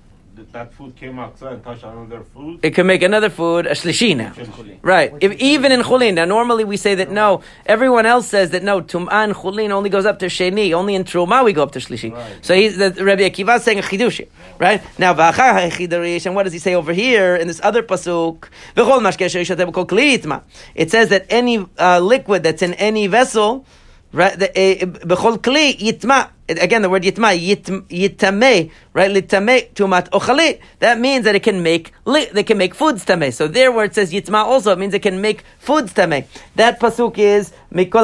that, 0.52 0.74
food 0.74 0.96
came 0.96 1.20
outside 1.20 1.54
and 1.54 1.64
touched 1.64 1.84
another 1.84 2.22
food. 2.22 2.60
It 2.64 2.72
can 2.72 2.88
make 2.88 3.04
another 3.04 3.30
food 3.30 3.66
a 3.66 3.72
shlishina. 3.72 4.80
Right. 4.82 5.14
If, 5.20 5.34
even 5.40 5.72
in 5.72 5.82
chulin. 5.82 6.16
Now, 6.16 6.26
normally 6.26 6.64
we 6.64 6.78
say 6.78 6.96
that 6.96 7.12
no. 7.12 7.42
Everyone 7.66 8.06
else 8.06 8.28
says 8.28 8.52
that 8.52 8.64
no. 8.64 8.82
Tum'an 8.82 9.34
chulin 9.34 9.70
only 9.72 9.90
goes 9.90 10.06
up 10.06 10.20
to 10.20 10.28
sheni. 10.28 10.74
Only 10.74 10.96
in 10.96 11.04
truma 11.04 11.44
we 11.44 11.54
go 11.54 11.64
up 11.64 11.72
to 11.74 11.80
shlishi. 11.80 12.14
Right. 12.14 12.46
So 12.46 12.54
he's 12.56 12.78
the 12.78 12.92
Rabbi 12.92 13.24
Akiva 13.24 13.58
is 13.58 13.64
saying 13.64 13.80
a 13.80 13.82
chidush. 13.82 14.28
Right 14.60 14.82
now. 14.98 15.12
And 15.12 16.36
what 16.36 16.44
does 16.44 16.54
he 16.54 16.60
say 16.60 16.76
over 16.76 16.94
here 16.94 17.36
in 17.36 17.48
this 17.48 17.60
other 17.64 17.84
pasuk? 17.84 18.48
V'chol 18.76 19.02
mashkeh 19.02 19.30
she'yishatev 19.30 19.74
kol 19.74 19.86
kli 19.86 20.18
yitma. 20.18 20.44
It 20.76 20.92
says 20.92 21.10
that 21.10 21.26
any 21.30 21.66
uh, 21.78 22.00
liquid 22.00 22.44
that's 22.44 22.62
in 22.62 22.74
any 22.76 23.08
vessel. 23.08 23.66
Right, 24.14 24.38
the, 24.38 24.50
yitma. 24.50 26.30
Again, 26.60 26.82
the 26.82 26.90
word 26.90 27.04
yitma, 27.04 27.38
yit, 27.38 27.64
yitame, 27.90 28.72
right? 28.94 29.12
Litame 29.12 29.74
tumat 29.74 30.10
ochali. 30.12 30.60
That 30.80 31.00
means 31.00 31.26
that 31.26 31.36
it 31.36 31.44
can 31.44 31.62
make 31.62 31.92
they 32.06 32.44
can 32.44 32.58
make 32.58 32.74
foods 32.74 33.04
tame. 33.04 33.32
So 33.32 33.48
there, 33.48 33.72
where 33.72 33.86
it 33.86 33.94
says 33.94 34.14
yitma, 34.14 34.46
also 34.46 34.72
it 34.72 34.80
means 34.80 34.94
it 34.94 35.02
can 35.02 35.20
make 35.20 35.44
foods 35.60 35.94
tame. 35.94 36.24
That 36.56 36.80
pasuk 36.80 37.18
is 37.18 37.52
mikol. 37.74 38.02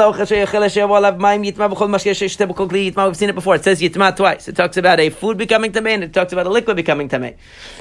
We've 3.07 3.17
seen 3.17 3.29
it 3.29 3.35
before. 3.35 3.55
It 3.55 3.63
says 3.63 3.81
yitma 3.81 4.15
twice. 4.15 4.47
It 4.47 4.55
talks 4.55 4.77
about 4.77 4.99
a 4.99 5.09
food 5.09 5.37
becoming 5.37 5.71
tame 5.71 5.87
and 5.87 6.03
it 6.03 6.13
talks 6.13 6.33
about 6.33 6.45
a 6.45 6.49
liquid 6.49 6.75
becoming 6.75 7.07
tame. 7.09 7.35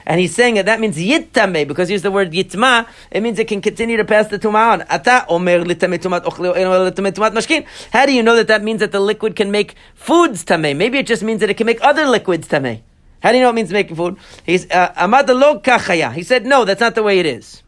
And 0.07 0.21
he's 0.21 0.35
saying 0.35 0.55
that 0.55 0.67
that 0.67 0.81
means 0.81 0.97
yitame 0.97 1.67
because 1.67 1.89
he 1.89 1.97
here's 1.97 2.03
the 2.03 2.11
word 2.11 2.33
yitma. 2.33 2.87
It 3.11 3.23
means 3.23 3.39
it 3.39 3.49
can 3.49 3.63
continue 3.63 3.97
to 3.97 4.05
pass 4.05 4.29
the 4.29 4.39
tuma 4.39 4.73
on. 4.73 4.83
Ata 4.83 5.27
omer 5.29 5.65
litame 5.65 5.99
tumat 5.99 6.25
ochli 6.25 6.53
tumat 6.93 7.33
mashkin. 7.33 7.67
How 7.93 8.05
do 8.07 8.13
you 8.13 8.23
know 8.23 8.37
that 8.37 8.49
that 8.49 8.63
means 8.63 8.81
that 8.81 8.93
the 8.93 9.01
liquid 9.01 9.35
can 9.35 9.51
make 9.51 9.75
foods 9.95 10.45
tame? 10.45 10.56
Maybe 10.63 10.99
it 10.99 11.07
just 11.07 11.23
means 11.23 11.41
that 11.41 11.51
it 11.51 11.57
can 11.57 11.67
make 11.67 11.81
other 11.83 12.07
liquids 12.07 12.49
tame. 12.49 12.83
How 13.23 13.33
do 13.33 13.39
you 13.39 13.43
know 13.43 13.51
it 13.51 13.55
means 13.55 13.73
making 13.73 13.97
food? 13.97 14.17
He's 14.45 14.71
uh, 14.71 14.93
amad 14.97 15.29
lo 15.29 15.61
kachaya. 15.61 16.13
He 16.13 16.23
said 16.23 16.47
no, 16.47 16.65
that's 16.65 16.81
not 16.81 16.95
the 16.95 17.03
way 17.03 17.19
it 17.19 17.27
is. 17.27 17.63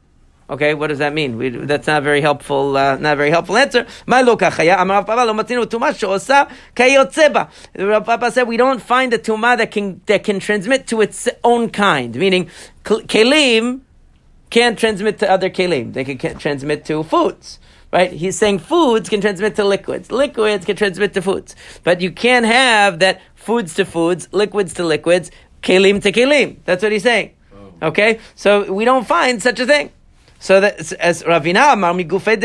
Okay, 0.50 0.72
what 0.72 0.86
does 0.86 0.98
that 0.98 1.12
mean? 1.12 1.36
We, 1.36 1.50
that's 1.50 1.86
not 1.86 1.98
a 1.98 2.00
very 2.00 2.22
helpful, 2.22 2.74
uh, 2.74 2.96
not 2.96 3.12
a 3.12 3.16
very 3.16 3.30
helpful 3.30 3.56
answer. 3.56 3.86
My 4.06 4.22
lo 4.22 4.36
kachaya. 4.36 4.80
Amar 4.80 5.04
Papa 5.04 5.26
lo 5.26 5.34
matinu 5.34 5.66
tuma 5.66 5.92
sheosa 5.92 6.50
kayotzeba. 6.74 7.50
Rav 7.76 8.04
Papa 8.06 8.30
said 8.30 8.44
we 8.44 8.56
don't 8.56 8.80
find 8.80 9.12
a 9.12 9.18
tuma 9.18 9.58
that 9.58 9.70
can 9.70 10.00
that 10.06 10.24
can 10.24 10.40
transmit 10.40 10.86
to 10.86 11.00
its 11.00 11.28
own 11.44 11.70
kind. 11.70 12.16
Meaning, 12.16 12.48
kelim 12.84 13.80
can't 14.50 14.78
transmit 14.78 15.18
to 15.18 15.30
other 15.30 15.50
kelim. 15.50 15.92
They 15.92 16.04
can 16.04 16.38
transmit 16.38 16.84
to 16.86 17.02
foods. 17.02 17.58
Right? 17.92 18.12
He's 18.12 18.36
saying 18.36 18.58
foods 18.58 19.08
can 19.08 19.20
transmit 19.20 19.56
to 19.56 19.64
liquids. 19.64 20.12
Liquids 20.12 20.66
can 20.66 20.76
transmit 20.76 21.14
to 21.14 21.22
foods. 21.22 21.56
But 21.84 22.00
you 22.00 22.10
can't 22.10 22.44
have 22.44 22.98
that 22.98 23.22
foods 23.34 23.74
to 23.74 23.84
foods, 23.84 24.28
liquids 24.32 24.74
to 24.74 24.84
liquids, 24.84 25.30
kelim 25.62 26.02
to 26.02 26.12
kelim. 26.12 26.58
That's 26.64 26.82
what 26.82 26.92
he's 26.92 27.02
saying. 27.02 27.32
Oh. 27.54 27.88
Okay? 27.88 28.20
So 28.34 28.70
we 28.70 28.84
don't 28.84 29.06
find 29.06 29.42
such 29.42 29.58
a 29.60 29.66
thing. 29.66 29.90
So 30.40 30.60
that 30.60 30.92
as 30.94 31.24
Ravina 31.24 31.72
Amar 31.72 31.92
migufei. 31.94 32.38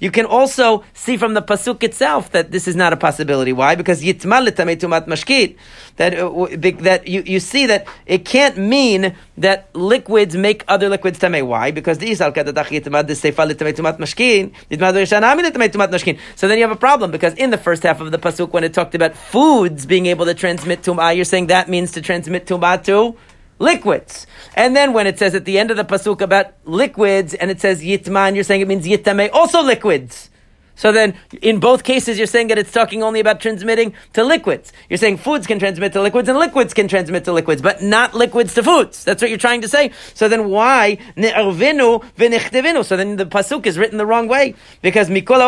You 0.00 0.10
can 0.10 0.24
also 0.26 0.84
see 0.94 1.16
from 1.18 1.34
the 1.34 1.42
pasuk 1.42 1.82
itself 1.82 2.32
that 2.32 2.50
this 2.50 2.66
is 2.66 2.74
not 2.74 2.94
a 2.94 2.96
possibility. 2.96 3.52
Why? 3.52 3.74
Because 3.74 4.02
yitma 4.02 4.42
l'tamei 4.42 4.76
tumat 4.76 5.06
mashkit. 5.06 5.56
That 5.96 6.18
uh, 6.18 6.46
that 6.82 7.06
you, 7.06 7.22
you 7.26 7.38
see 7.38 7.66
that 7.66 7.86
it 8.06 8.24
can't 8.24 8.56
mean 8.56 9.14
that 9.36 9.68
liquids 9.74 10.34
make 10.34 10.64
other 10.68 10.88
liquids 10.88 11.18
tamei. 11.18 11.46
Why? 11.46 11.70
Because 11.70 11.98
the 11.98 12.10
isal 12.10 12.34
kadadach 12.34 12.68
yitma 12.68 13.06
the 13.06 13.12
seifa 13.12 13.46
l'tamei 13.46 13.74
tumat 13.74 13.98
mashkin. 13.98 14.52
Yitma 14.70 14.92
d'rishan 14.92 15.20
tumat 15.20 15.90
mashkin. 15.90 16.18
So 16.36 16.48
then 16.48 16.56
you 16.56 16.64
have 16.64 16.72
a 16.72 16.76
problem 16.76 17.10
because 17.10 17.34
in 17.34 17.50
the 17.50 17.58
first 17.58 17.82
half 17.82 18.00
of 18.00 18.10
the 18.10 18.18
pasuk 18.18 18.52
when 18.52 18.64
it 18.64 18.72
talked 18.72 18.94
about 18.94 19.14
foods 19.14 19.84
being 19.84 20.06
able 20.06 20.24
to 20.24 20.34
transmit 20.34 20.80
tumah, 20.80 21.14
you're 21.14 21.26
saying 21.26 21.48
that 21.48 21.68
means 21.68 21.92
to 21.92 22.00
transmit 22.00 22.46
tumah 22.46 22.82
to 22.84 23.18
liquids. 23.62 24.26
And 24.54 24.76
then 24.76 24.92
when 24.92 25.06
it 25.06 25.18
says 25.18 25.34
at 25.34 25.44
the 25.44 25.58
end 25.58 25.70
of 25.70 25.76
the 25.76 25.84
pasuk 25.84 26.20
about 26.20 26.52
liquids, 26.64 27.32
and 27.32 27.50
it 27.50 27.60
says 27.60 27.82
yitman, 27.82 28.34
you're 28.34 28.44
saying 28.44 28.60
it 28.60 28.68
means 28.68 28.86
yitame, 28.86 29.30
also 29.32 29.62
liquids. 29.62 30.28
So 30.74 30.92
then, 30.92 31.14
in 31.40 31.60
both 31.60 31.84
cases, 31.84 32.18
you're 32.18 32.26
saying 32.26 32.48
that 32.48 32.58
it's 32.58 32.72
talking 32.72 33.02
only 33.02 33.20
about 33.20 33.40
transmitting 33.40 33.94
to 34.14 34.24
liquids. 34.24 34.72
You're 34.88 34.98
saying 34.98 35.18
foods 35.18 35.46
can 35.46 35.58
transmit 35.58 35.92
to 35.92 36.02
liquids 36.02 36.28
and 36.28 36.38
liquids 36.38 36.74
can 36.74 36.88
transmit 36.88 37.24
to 37.24 37.32
liquids, 37.32 37.62
but 37.62 37.82
not 37.82 38.14
liquids 38.14 38.54
to 38.54 38.62
foods. 38.62 39.04
That's 39.04 39.22
what 39.22 39.30
you're 39.30 39.38
trying 39.38 39.60
to 39.62 39.68
say. 39.68 39.92
So 40.14 40.28
then, 40.28 40.48
why 40.48 40.98
ne'arvinu 41.16 42.04
v'nechtevinu? 42.16 42.84
So 42.84 42.96
then 42.96 43.16
the 43.16 43.26
pasuk 43.26 43.66
is 43.66 43.78
written 43.78 43.98
the 43.98 44.06
wrong 44.06 44.28
way 44.28 44.54
because 44.80 45.08
mikol. 45.08 45.42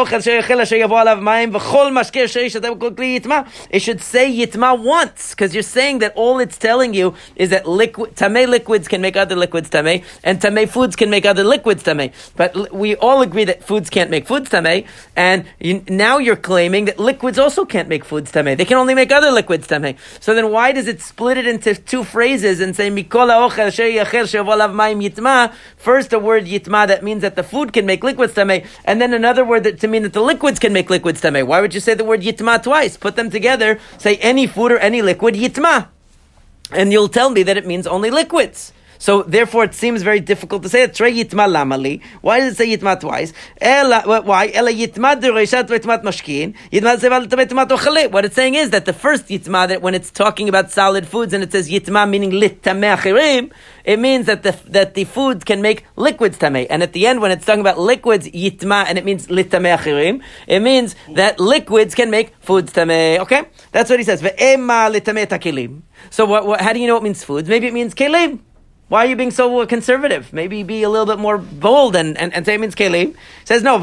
It 3.71 3.81
should 3.81 4.01
say 4.01 4.33
yitma 4.33 4.83
once 4.83 5.31
because 5.31 5.55
you're 5.55 5.63
saying 5.63 5.99
that 6.01 6.13
all 6.15 6.39
it's 6.39 6.59
telling 6.59 6.95
you 6.95 7.15
is 7.37 7.51
that 7.51 7.69
liquid 7.69 8.15
tamei 8.17 8.49
liquids 8.49 8.89
can 8.89 9.01
make 9.01 9.17
other 9.17 9.37
liquids 9.37 9.71
tamei 9.71 10.05
and 10.23 10.41
tamei 10.41 10.69
foods 10.69 10.97
can 10.97 11.11
make 11.11 11.25
other 11.25 11.45
liquids 11.45 11.83
tamei. 11.83 12.13
But 12.37 12.73
we 12.73 12.97
all 12.97 13.23
agree 13.23 13.45
that 13.45 13.65
foods 13.65 13.91
can't 13.91 14.11
make 14.11 14.27
foods 14.27 14.51
tamei, 14.51 14.87
and 15.17 15.45
you, 15.61 15.85
now 15.89 16.19
you're 16.19 16.37
claiming 16.37 16.87
that 16.87 16.99
liquids 16.99 17.39
also 17.39 17.65
can't 17.65 17.89
make 17.89 18.05
foods 18.05 18.33
tamei. 18.33 18.57
They 18.57 18.65
can 18.65 18.77
only 18.77 18.95
make 18.95 19.13
other 19.13 19.31
liquids 19.31 19.67
tamei. 19.69 19.97
So 20.21 20.35
then 20.35 20.51
why 20.51 20.73
does 20.73 20.89
it 20.89 21.01
split 21.01 21.37
it 21.39 21.47
into 21.47 21.75
two 21.75 22.05
phrases 22.05 22.61
and 22.61 22.75
say 22.75 22.91
mikol 22.91 23.29
ha'ochel 23.31 23.69
asher 23.69 23.85
yachel 23.85 24.29
she'yavo 24.29 24.55
alav 24.57 24.73
mayim 24.73 25.09
yitma? 25.09 25.53
First 25.77 26.13
a 26.13 26.19
word 26.19 26.47
yitma 26.47 26.87
that 26.89 27.03
means 27.03 27.23
that 27.23 27.37
the 27.37 27.43
food 27.43 27.73
can 27.73 27.87
make 27.87 28.03
liquids 28.03 28.35
tamei, 28.35 28.67
and 28.85 29.01
then 29.01 29.15
another 29.15 29.45
word 29.45 29.65
that 29.65 29.81
to 29.81 29.89
mean 29.89 30.03
that 30.03 30.13
the 30.13 30.23
liquids 30.23 30.59
can 30.59 30.73
make 30.73 30.91
liquids 30.91 31.21
tamei. 31.21 31.47
Why 31.47 31.61
would 31.61 31.75
you 31.75 31.81
say 31.81 31.95
the 31.95 32.05
word 32.05 32.23
yitma 32.23 32.63
twice? 32.63 32.97
Put 32.97 33.17
them 33.17 33.31
together. 33.31 33.79
Say 33.99 34.17
any 34.17 34.47
food 34.47 34.73
or 34.73 34.79
any 34.79 35.03
liquid 35.03 35.35
yitma 35.35 35.89
and 36.71 36.93
you'll 36.93 37.09
tell 37.09 37.31
me 37.31 37.43
that 37.45 37.57
it 37.57 37.67
means 37.67 37.87
only 37.87 38.11
liquids. 38.11 38.73
So 38.99 39.23
therefore, 39.23 39.65
it 39.65 39.75
seems 39.75 40.03
very 40.03 40.21
difficult 40.21 40.63
to 40.63 40.69
say 40.69 40.83
it. 40.83 40.99
Why 40.99 42.41
does 42.41 42.53
it 42.53 42.57
say 42.57 42.77
yitma 42.77 43.01
twice? 43.01 43.33
Why? 43.61 44.47
Ela 44.55 44.73
yitma 44.73 45.21
dereishat. 45.21 45.71
What 48.13 48.25
it's 48.25 48.35
saying 48.35 48.55
is 48.55 48.71
that 48.71 48.85
the 48.85 48.93
first 48.93 49.27
yitma, 49.29 49.69
that 49.69 49.83
when 49.83 49.95
it's 49.95 50.11
talking 50.11 50.49
about 50.49 50.71
solid 50.71 51.07
foods 51.07 51.33
and 51.33 51.43
it 51.43 51.53
says 51.53 51.69
yitma 51.71 52.09
meaning 52.09 52.31
lit 52.31 52.63
achirim, 52.63 53.53
it 53.85 53.99
means 53.99 54.27
that 54.27 54.43
the 54.43 54.59
that 54.71 54.95
the 54.95 55.05
foods 55.05 55.45
can 55.45 55.61
make 55.63 55.85
liquids 55.97 56.39
tamei. 56.39 56.67
And 56.71 56.83
at 56.83 56.93
the 56.93 57.07
end, 57.07 57.21
when 57.21 57.31
it's 57.31 57.45
talking 57.45 57.61
about 57.61 57.79
liquids 57.79 58.29
yitma 58.29 58.87
and 58.87 58.99
it 58.99 59.05
means 59.05 59.31
lit 59.31 59.51
achirim, 59.51 60.23
it 60.47 60.61
means 60.61 60.95
that 61.13 61.39
liquids 61.39 61.95
can 61.95 62.11
make 62.11 62.35
foods 62.41 62.73
tamei. 62.73 63.19
Okay, 63.19 63.45
that's 63.73 63.91
what 63.91 63.99
he 63.99 64.05
says. 64.05 64.23
So 66.11 66.25
what, 66.27 66.47
what? 66.47 66.61
How 66.61 66.73
do 66.73 66.79
you 66.81 66.87
know 66.87 66.97
it 66.97 67.03
means 67.03 67.25
foods? 67.25 67.49
Maybe 67.49 67.67
it 67.67 67.75
means 67.75 67.95
kelim. 67.95 68.41
Why 68.89 69.07
are 69.07 69.09
you 69.09 69.17
being 69.17 69.31
so 69.31 69.61
uh, 69.61 69.67
conservative? 69.67 70.31
Maybe 70.31 70.63
be 70.63 70.83
a 70.83 70.91
little 70.91 71.07
bit 71.07 71.19
more 71.19 71.39
bold 71.39 71.97
and, 71.97 72.19
and, 72.19 72.35
and 72.35 72.45
say 72.45 72.59
means 72.59 72.75
kelim. 72.75 73.17
Says 73.47 73.63
no. 73.63 73.77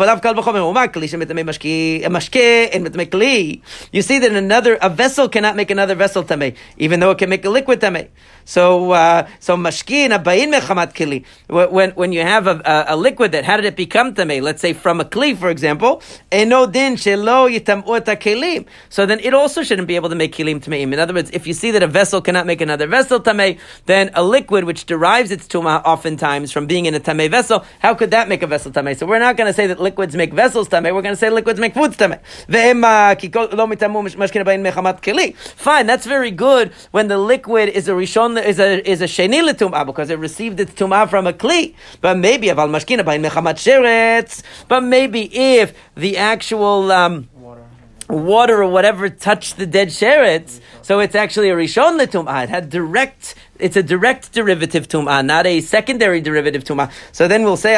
You 3.92 4.02
see 4.04 4.20
that 4.20 4.32
another 4.32 4.78
a 4.80 4.90
vessel 4.90 5.28
cannot 5.28 5.56
make 5.56 5.72
another 5.72 5.96
vessel 5.96 6.24
tamei, 6.24 6.56
even 6.78 7.00
though 7.00 7.10
it 7.10 7.18
can 7.18 7.32
make 7.32 7.44
a 7.46 7.50
liquid 7.50 7.82
tamei. 7.82 8.10
So 8.46 8.92
uh, 8.92 9.28
so 9.40 9.58
mashki 9.58 10.08
and 10.08 10.14
abayin 10.14 10.54
mechamat 10.54 10.94
kli. 10.94 11.26
When 11.72 11.92
when 11.92 12.12
you 12.12 12.22
have 12.22 12.46
a, 12.46 12.62
a, 12.64 12.86
a 12.90 12.96
liquid 12.96 13.32
that 13.32 13.44
how 13.44 13.56
did 13.56 13.66
it 13.66 13.76
become 13.76 14.14
tamei? 14.14 14.40
Let's 14.40 14.62
say 14.62 14.74
from 14.74 15.02
a 15.02 15.06
kli, 15.06 15.36
for 15.36 15.50
example, 15.50 16.04
eno 16.32 16.68
din 16.68 16.94
shelo 16.94 17.50
kelim. 17.50 18.68
So 18.90 19.08
then 19.08 19.20
it 19.20 19.34
also 19.34 19.64
shouldn't 19.64 19.88
be 19.88 19.96
able 19.96 20.10
to 20.10 20.16
make 20.16 20.36
kelim 20.36 20.64
tameim. 20.64 20.94
In 20.94 21.00
other 21.00 21.16
words, 21.16 21.32
if 21.34 21.48
you 21.48 21.54
see 21.54 21.72
that 21.72 21.82
a 21.82 21.88
vessel 21.88 22.22
cannot 22.22 22.46
make 22.46 22.62
another 22.62 22.86
vessel 22.86 23.20
tamei, 23.20 23.58
then 23.88 24.12
a 24.14 24.22
liquid 24.24 24.66
which 24.66 24.86
derives 24.92 25.32
its 25.32 25.48
tuma 25.48 25.82
oftentimes 25.86 26.52
from 26.52 26.66
being 26.68 26.86
in 26.86 26.94
a 26.94 27.00
tamei 27.00 27.30
vessel, 27.32 27.64
how 27.80 27.94
could 27.96 28.12
that 28.12 28.28
make 28.28 28.42
a 28.44 28.48
vessel 28.48 28.72
tamei? 28.72 28.98
So 28.98 29.06
we're 29.06 29.20
not 29.20 29.38
going 29.38 29.48
to 29.48 29.54
say 29.54 29.68
that 29.68 29.80
liquids 29.80 30.18
make 30.18 30.34
vessels 30.34 30.68
tamei. 30.68 30.94
We're 30.94 31.02
going 31.02 31.16
to 31.18 31.24
say 31.24 31.30
liquids 31.30 31.62
make 31.62 31.74
foods 31.74 31.96
tamei. 31.96 32.20
Fine, 35.68 35.88
that's 35.88 36.06
very 36.06 36.32
good 36.32 36.74
when 36.92 37.08
the 37.08 37.18
liquid 37.18 37.70
is 37.70 37.88
a 37.88 37.94
rishon 37.94 38.44
is 38.44 38.60
a 38.60 38.70
is 38.90 39.02
a 39.02 39.06
sheni 39.06 39.86
because 39.86 40.10
it 40.10 40.20
received 40.20 40.60
its 40.60 40.74
tumah 40.74 41.10
from 41.10 41.26
a 41.26 41.32
kli. 41.32 41.74
But 42.02 42.18
maybe 42.18 42.48
aval 42.48 42.70
mashkin 42.70 43.00
abayin 43.02 43.26
mechamat 43.26 43.56
sheretz. 43.56 44.44
But 44.68 44.82
maybe 44.82 45.24
if 45.34 45.74
the 45.96 46.18
actual 46.18 46.92
um, 46.92 47.30
water 48.10 48.62
or 48.62 48.70
whatever 48.70 49.10
touched 49.10 49.58
the 49.58 49.66
dead 49.66 49.88
sheretz, 49.88 50.60
so 50.82 51.00
it's 51.00 51.16
actually 51.16 51.50
a 51.50 51.56
rishon 51.56 52.00
letumah. 52.00 52.44
It 52.44 52.50
had 52.50 52.70
direct. 52.70 53.36
It's 53.60 53.76
a 53.76 53.84
direct 53.84 54.32
derivative 54.32 54.88
tumah, 54.88 55.24
not 55.24 55.46
a 55.46 55.62
secondary 55.62 56.20
derivative 56.20 56.64
tumah. 56.64 56.92
So 57.12 57.28
then 57.28 57.44
we'll 57.44 57.58
say. 57.58 57.76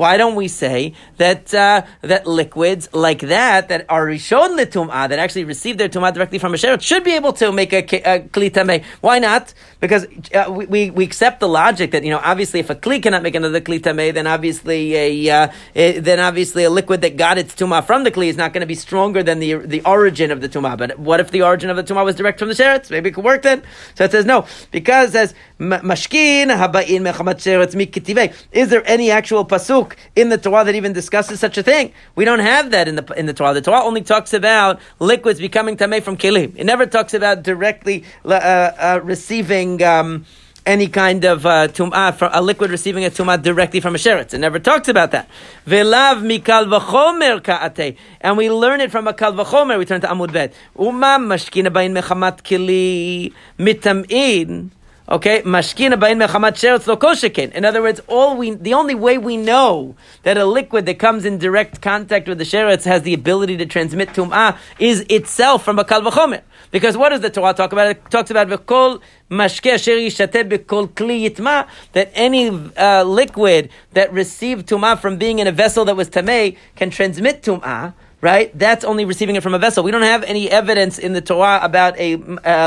Why 0.00 0.16
don't 0.16 0.34
we 0.34 0.48
say 0.48 0.94
that 1.18 1.52
uh, 1.52 1.82
that 2.00 2.26
liquids 2.26 2.88
like 2.94 3.20
that 3.20 3.68
that 3.68 3.84
are 3.90 4.06
rishon 4.06 4.58
letumah 4.58 5.10
that 5.10 5.18
actually 5.18 5.44
receive 5.44 5.76
their 5.76 5.90
tumah 5.90 6.14
directly 6.14 6.38
from 6.38 6.54
a 6.54 6.56
sheretz 6.56 6.80
should 6.80 7.04
be 7.04 7.14
able 7.16 7.34
to 7.34 7.52
make 7.52 7.74
a, 7.74 7.80
a 7.80 8.20
kli 8.20 8.50
tameh? 8.50 8.82
Why 9.02 9.18
not? 9.18 9.52
Because 9.78 10.06
uh, 10.34 10.50
we, 10.50 10.64
we 10.64 10.90
we 10.90 11.04
accept 11.04 11.40
the 11.40 11.48
logic 11.48 11.90
that 11.90 12.02
you 12.02 12.10
know 12.10 12.20
obviously 12.24 12.60
if 12.60 12.70
a 12.70 12.74
kli 12.74 13.02
cannot 13.02 13.22
make 13.22 13.34
another 13.34 13.60
kli 13.60 13.78
tameh, 13.78 14.14
then 14.14 14.26
obviously 14.26 14.94
a 14.94 15.30
uh, 15.30 15.48
eh, 15.74 16.00
then 16.00 16.18
obviously 16.18 16.64
a 16.64 16.70
liquid 16.70 17.02
that 17.02 17.18
got 17.18 17.36
its 17.36 17.54
tumah 17.54 17.84
from 17.84 18.04
the 18.04 18.10
kli 18.10 18.28
is 18.28 18.38
not 18.38 18.54
going 18.54 18.62
to 18.62 18.66
be 18.66 18.74
stronger 18.74 19.22
than 19.22 19.38
the 19.38 19.54
the 19.56 19.82
origin 19.84 20.30
of 20.30 20.40
the 20.40 20.48
tumah. 20.48 20.78
But 20.78 20.98
what 20.98 21.20
if 21.20 21.30
the 21.30 21.39
the 21.40 21.46
origin 21.46 21.70
of 21.70 21.76
the 21.76 21.82
tumah 21.82 22.04
was 22.04 22.14
direct 22.14 22.38
from 22.38 22.48
the 22.48 22.54
sheretz. 22.54 22.90
Maybe 22.90 23.08
it 23.08 23.14
could 23.14 23.24
work 23.24 23.42
then. 23.42 23.62
So 23.94 24.04
it 24.04 24.10
says 24.10 24.24
no, 24.26 24.46
because 24.70 25.14
as 25.14 25.34
mashkin 25.58 26.48
habain 26.54 27.00
mechamat 27.00 27.38
sheretz. 27.40 28.34
Is 28.52 28.68
there 28.68 28.82
any 28.86 29.10
actual 29.10 29.44
pasuk 29.44 29.94
in 30.14 30.28
the 30.28 30.38
Torah 30.38 30.64
that 30.64 30.74
even 30.74 30.92
discusses 30.92 31.40
such 31.40 31.56
a 31.58 31.62
thing? 31.62 31.92
We 32.14 32.24
don't 32.24 32.40
have 32.40 32.70
that 32.72 32.88
in 32.88 32.96
the 32.96 33.04
in 33.16 33.26
the 33.26 33.32
Torah. 33.32 33.54
The 33.54 33.62
Torah 33.62 33.82
only 33.82 34.02
talks 34.02 34.32
about 34.34 34.80
liquids 34.98 35.40
becoming 35.40 35.76
tamei 35.76 36.02
from 36.02 36.16
kelim. 36.16 36.54
It 36.56 36.64
never 36.64 36.86
talks 36.86 37.14
about 37.14 37.42
directly 37.42 38.04
uh, 38.24 38.28
uh, 38.28 39.00
receiving. 39.02 39.82
Um, 39.82 40.26
any 40.70 40.86
kind 40.86 41.24
of 41.24 41.44
uh, 41.44 41.66
tum'ah, 41.66 42.14
from 42.14 42.30
a 42.32 42.40
liquid 42.40 42.70
receiving 42.70 43.04
a 43.04 43.10
tum'ah 43.10 43.42
directly 43.42 43.80
from 43.80 43.96
a 43.96 43.98
sheretz. 43.98 44.32
It 44.32 44.38
never 44.38 44.60
talks 44.60 44.86
about 44.86 45.10
that. 45.10 45.28
Velav 45.66 46.22
mikal 46.22 46.70
v'chomer 46.70 47.42
ka'ate. 47.42 47.96
And 48.20 48.36
we 48.36 48.50
learn 48.50 48.80
it 48.80 48.92
from 48.92 49.08
a 49.08 49.12
kal 49.12 49.32
v'chomer. 49.32 49.78
We 49.78 49.84
turn 49.84 50.00
to 50.02 50.06
Amud 50.06 50.32
Bet. 50.32 50.54
Uma 50.78 51.18
mashkina 51.18 51.72
bain 51.72 51.92
mechamat 51.92 52.42
kili 52.42 53.32
mitam'in. 53.58 54.70
Okay, 55.12 55.42
mashkina 55.42 55.98
bain 55.98 56.20
mechamat 56.20 56.52
sheretz 56.52 56.86
lo 56.86 56.96
koshekin. 56.96 57.50
In 57.50 57.64
other 57.64 57.82
words, 57.82 58.00
all 58.06 58.36
we, 58.36 58.52
the 58.52 58.74
only 58.74 58.94
way 58.94 59.18
we 59.18 59.36
know 59.36 59.96
that 60.22 60.38
a 60.38 60.44
liquid 60.44 60.86
that 60.86 61.00
comes 61.00 61.24
in 61.24 61.36
direct 61.36 61.80
contact 61.80 62.28
with 62.28 62.38
the 62.38 62.44
sheretz 62.44 62.84
has 62.84 63.02
the 63.02 63.12
ability 63.12 63.56
to 63.56 63.66
transmit 63.66 64.10
tum'ah 64.10 64.56
is 64.78 65.04
itself 65.08 65.64
from 65.64 65.80
a 65.80 65.84
kal 65.84 66.02
v'chomer. 66.02 66.42
Because 66.70 66.96
what 66.96 67.08
does 67.08 67.22
the 67.22 67.30
Torah 67.30 67.54
talk 67.54 67.72
about? 67.72 67.88
It 67.88 68.08
talks 68.08 68.30
about 68.30 68.46
v'kol 68.46 69.00
mashke 69.28 69.72
asher 69.72 69.96
yishateh 69.96 70.48
b'kol 70.48 70.86
kli 70.90 71.28
yitma, 71.28 71.66
that 71.90 72.12
any 72.14 72.48
uh, 72.76 73.02
liquid 73.02 73.68
that 73.94 74.12
received 74.12 74.68
tumah 74.68 74.96
from 74.96 75.16
being 75.16 75.40
in 75.40 75.48
a 75.48 75.52
vessel 75.52 75.84
that 75.86 75.96
was 75.96 76.08
tameh 76.08 76.56
can 76.76 76.88
transmit 76.90 77.42
tumah 77.42 77.94
right? 78.20 78.56
That's 78.58 78.84
only 78.84 79.04
receiving 79.04 79.36
it 79.36 79.42
from 79.42 79.54
a 79.54 79.58
vessel. 79.58 79.82
We 79.82 79.90
don't 79.90 80.02
have 80.02 80.22
any 80.24 80.50
evidence 80.50 80.98
in 80.98 81.14
the 81.14 81.20
Torah 81.20 81.60
about 81.62 81.98
a, 81.98 82.16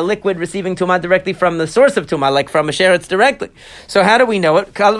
liquid 0.02 0.40
receiving 0.40 0.76
tumah 0.76 1.02
directly 1.02 1.34
from 1.34 1.58
the 1.58 1.68
source 1.68 1.96
of 1.98 2.08
tumah, 2.08 2.32
like 2.32 2.50
from 2.50 2.70
a 2.70 2.72
sheretz 2.72 3.08
directly. 3.08 3.50
So 3.88 4.04
how 4.04 4.18
do 4.18 4.26
we 4.26 4.40
know 4.40 4.58
it? 4.58 4.74
Kal 4.74 4.98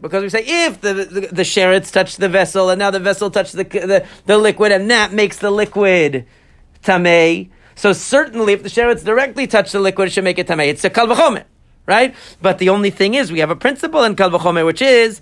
because 0.00 0.22
we 0.22 0.28
say 0.28 0.44
if 0.46 0.80
the 0.80 0.94
the, 0.94 1.20
the 1.20 1.42
sheretz 1.42 1.92
touched 1.92 2.18
the 2.18 2.28
vessel 2.28 2.70
and 2.70 2.78
now 2.78 2.90
the 2.90 3.00
vessel 3.00 3.30
touched 3.30 3.52
the, 3.52 3.64
the, 3.64 4.06
the 4.26 4.38
liquid 4.38 4.72
and 4.72 4.90
that 4.90 5.12
makes 5.12 5.38
the 5.38 5.50
liquid 5.50 6.26
tamei. 6.82 7.50
so 7.74 7.92
certainly, 7.92 8.52
if 8.52 8.62
the 8.62 8.68
sheretz 8.68 9.04
directly 9.04 9.46
touch 9.46 9.72
the 9.72 9.80
liquid, 9.80 10.08
it 10.08 10.10
should 10.12 10.24
make 10.24 10.38
it 10.38 10.46
tamei. 10.46 10.68
It's 10.68 10.84
a 10.84 10.90
kal 10.90 11.08
right? 11.86 12.14
But 12.42 12.58
the 12.58 12.68
only 12.68 12.90
thing 12.90 13.14
is, 13.14 13.30
we 13.32 13.40
have 13.40 13.50
a 13.50 13.56
principle 13.56 14.04
in 14.04 14.16
kal 14.16 14.30
which 14.64 14.82
is 14.82 15.20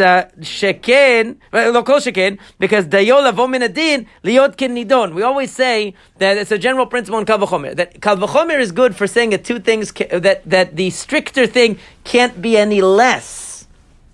uh, 0.00 0.24
sheken, 0.40 1.36
lo 1.52 1.82
kol 1.82 1.98
sheken, 1.98 2.38
because 2.58 2.86
dayo 2.86 3.22
lavo 3.22 3.46
min 3.46 3.62
adin 3.62 4.06
liot 4.22 4.56
ken 4.56 4.74
nidon. 4.74 5.14
We 5.14 5.22
always 5.22 5.52
say 5.52 5.94
that 6.18 6.36
it's 6.36 6.50
a 6.50 6.58
general 6.58 6.86
principle 6.86 7.18
in 7.18 7.26
kal 7.26 7.38
v'chomer 7.38 7.76
that 7.76 8.00
kal 8.00 8.16
v'chomer 8.16 8.58
is 8.58 8.72
good 8.72 8.96
for 8.96 9.06
saying 9.06 9.30
that 9.30 9.44
two 9.44 9.58
things 9.60 9.92
that 9.92 10.42
that 10.44 10.76
the 10.76 10.90
stricter 10.90 11.46
thing 11.46 11.78
can't 12.04 12.40
be 12.40 12.56
any 12.56 12.80
less 12.80 13.66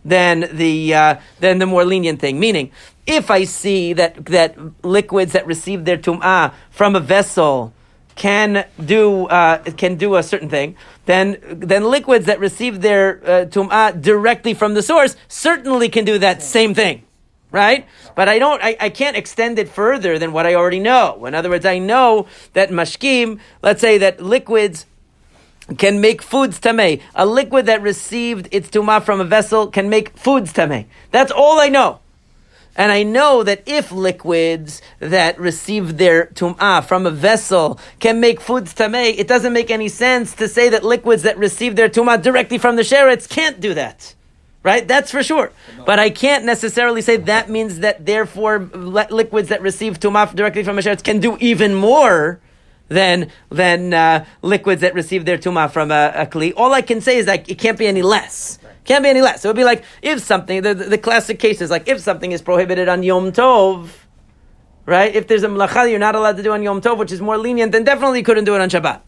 than 0.04 0.48
the 0.52 0.94
uh, 0.94 1.16
than 1.40 1.58
the 1.58 1.66
more 1.66 1.84
lenient 1.84 2.20
thing. 2.20 2.38
Meaning, 2.40 2.70
if 3.06 3.30
I 3.30 3.44
see 3.44 3.92
that 3.94 4.26
that 4.26 4.56
liquids 4.84 5.32
that 5.32 5.46
receive 5.46 5.84
their 5.84 5.98
tum'ah 5.98 6.52
from 6.70 6.96
a 6.96 7.00
vessel 7.00 7.72
can 8.20 8.66
do 8.84 9.24
uh, 9.28 9.62
can 9.78 9.94
do 9.94 10.16
a 10.16 10.22
certain 10.22 10.50
thing, 10.50 10.76
then 11.06 11.38
then 11.42 11.84
liquids 11.84 12.26
that 12.26 12.38
receive 12.38 12.82
their 12.82 13.18
uh, 13.24 13.46
tum'ah 13.46 13.98
directly 13.98 14.52
from 14.52 14.74
the 14.74 14.82
source 14.82 15.16
certainly 15.26 15.88
can 15.88 16.04
do 16.04 16.18
that 16.18 16.42
same 16.42 16.74
thing, 16.74 17.02
right? 17.50 17.86
But 18.14 18.28
I 18.28 18.38
don't, 18.38 18.62
I, 18.62 18.76
I 18.78 18.90
can't 18.90 19.16
extend 19.16 19.58
it 19.58 19.70
further 19.70 20.18
than 20.18 20.34
what 20.34 20.44
I 20.44 20.54
already 20.54 20.80
know. 20.80 21.24
In 21.24 21.34
other 21.34 21.48
words, 21.48 21.64
I 21.64 21.78
know 21.78 22.26
that 22.52 22.68
mashkim, 22.68 23.40
let's 23.62 23.80
say 23.80 23.96
that 23.96 24.20
liquids 24.20 24.84
can 25.78 26.02
make 26.02 26.20
foods 26.20 26.60
tameh. 26.60 27.00
A 27.14 27.24
liquid 27.24 27.64
that 27.66 27.80
received 27.80 28.48
its 28.50 28.68
tumah 28.68 29.02
from 29.02 29.22
a 29.22 29.24
vessel 29.24 29.68
can 29.68 29.88
make 29.88 30.14
foods 30.18 30.52
tameh. 30.52 30.84
That's 31.10 31.32
all 31.32 31.58
I 31.58 31.70
know. 31.70 31.99
And 32.80 32.90
I 32.90 33.02
know 33.02 33.42
that 33.42 33.62
if 33.66 33.92
liquids 33.92 34.80
that 35.00 35.38
receive 35.38 35.98
their 35.98 36.28
tum'ah 36.28 36.82
from 36.82 37.04
a 37.04 37.10
vessel 37.10 37.78
can 37.98 38.20
make 38.20 38.40
foods 38.40 38.72
tameh, 38.72 39.18
it 39.18 39.28
doesn't 39.28 39.52
make 39.52 39.70
any 39.70 39.88
sense 39.88 40.34
to 40.36 40.48
say 40.48 40.70
that 40.70 40.82
liquids 40.82 41.22
that 41.24 41.36
receive 41.36 41.76
their 41.76 41.90
tum'ah 41.90 42.22
directly 42.22 42.56
from 42.56 42.76
the 42.76 42.82
sheretz 42.82 43.28
can't 43.28 43.60
do 43.60 43.74
that. 43.74 44.14
Right? 44.62 44.88
That's 44.88 45.10
for 45.10 45.22
sure. 45.22 45.52
But 45.84 45.98
I 45.98 46.08
can't 46.08 46.46
necessarily 46.46 47.02
say 47.02 47.18
that 47.18 47.50
means 47.50 47.80
that 47.80 48.06
therefore 48.06 48.60
liquids 48.60 49.50
that 49.50 49.60
receive 49.60 50.00
tum'ah 50.00 50.34
directly 50.34 50.64
from 50.64 50.78
a 50.78 50.80
sheretz 50.80 51.04
can 51.04 51.20
do 51.20 51.36
even 51.38 51.74
more 51.74 52.40
than 52.88 53.30
than 53.50 53.92
uh, 53.92 54.24
liquids 54.40 54.80
that 54.80 54.94
receive 54.94 55.26
their 55.26 55.36
tumah 55.36 55.70
from 55.70 55.90
a, 55.90 56.12
a 56.14 56.26
kli. 56.26 56.54
All 56.56 56.72
I 56.72 56.80
can 56.80 57.02
say 57.02 57.18
is 57.18 57.26
that 57.26 57.46
it 57.46 57.58
can't 57.58 57.78
be 57.78 57.86
any 57.86 58.00
less. 58.00 58.58
Can't 58.84 59.02
be 59.02 59.10
any 59.10 59.20
less. 59.20 59.42
So 59.42 59.48
it 59.48 59.50
would 59.50 59.60
be 59.60 59.64
like 59.64 59.84
if 60.02 60.20
something, 60.20 60.62
the, 60.62 60.74
the, 60.74 60.84
the 60.84 60.98
classic 60.98 61.38
case 61.38 61.60
is 61.60 61.70
like 61.70 61.88
if 61.88 62.00
something 62.00 62.32
is 62.32 62.42
prohibited 62.42 62.88
on 62.88 63.02
Yom 63.02 63.32
Tov, 63.32 63.88
right? 64.86 65.14
If 65.14 65.28
there's 65.28 65.42
a 65.42 65.48
melacha 65.48 65.90
you're 65.90 65.98
not 65.98 66.14
allowed 66.14 66.36
to 66.38 66.42
do 66.42 66.52
on 66.52 66.62
Yom 66.62 66.80
Tov, 66.80 66.98
which 66.98 67.12
is 67.12 67.20
more 67.20 67.38
lenient, 67.38 67.72
then 67.72 67.84
definitely 67.84 68.18
you 68.18 68.24
couldn't 68.24 68.44
do 68.44 68.54
it 68.54 68.60
on 68.60 68.70
Shabbat 68.70 69.00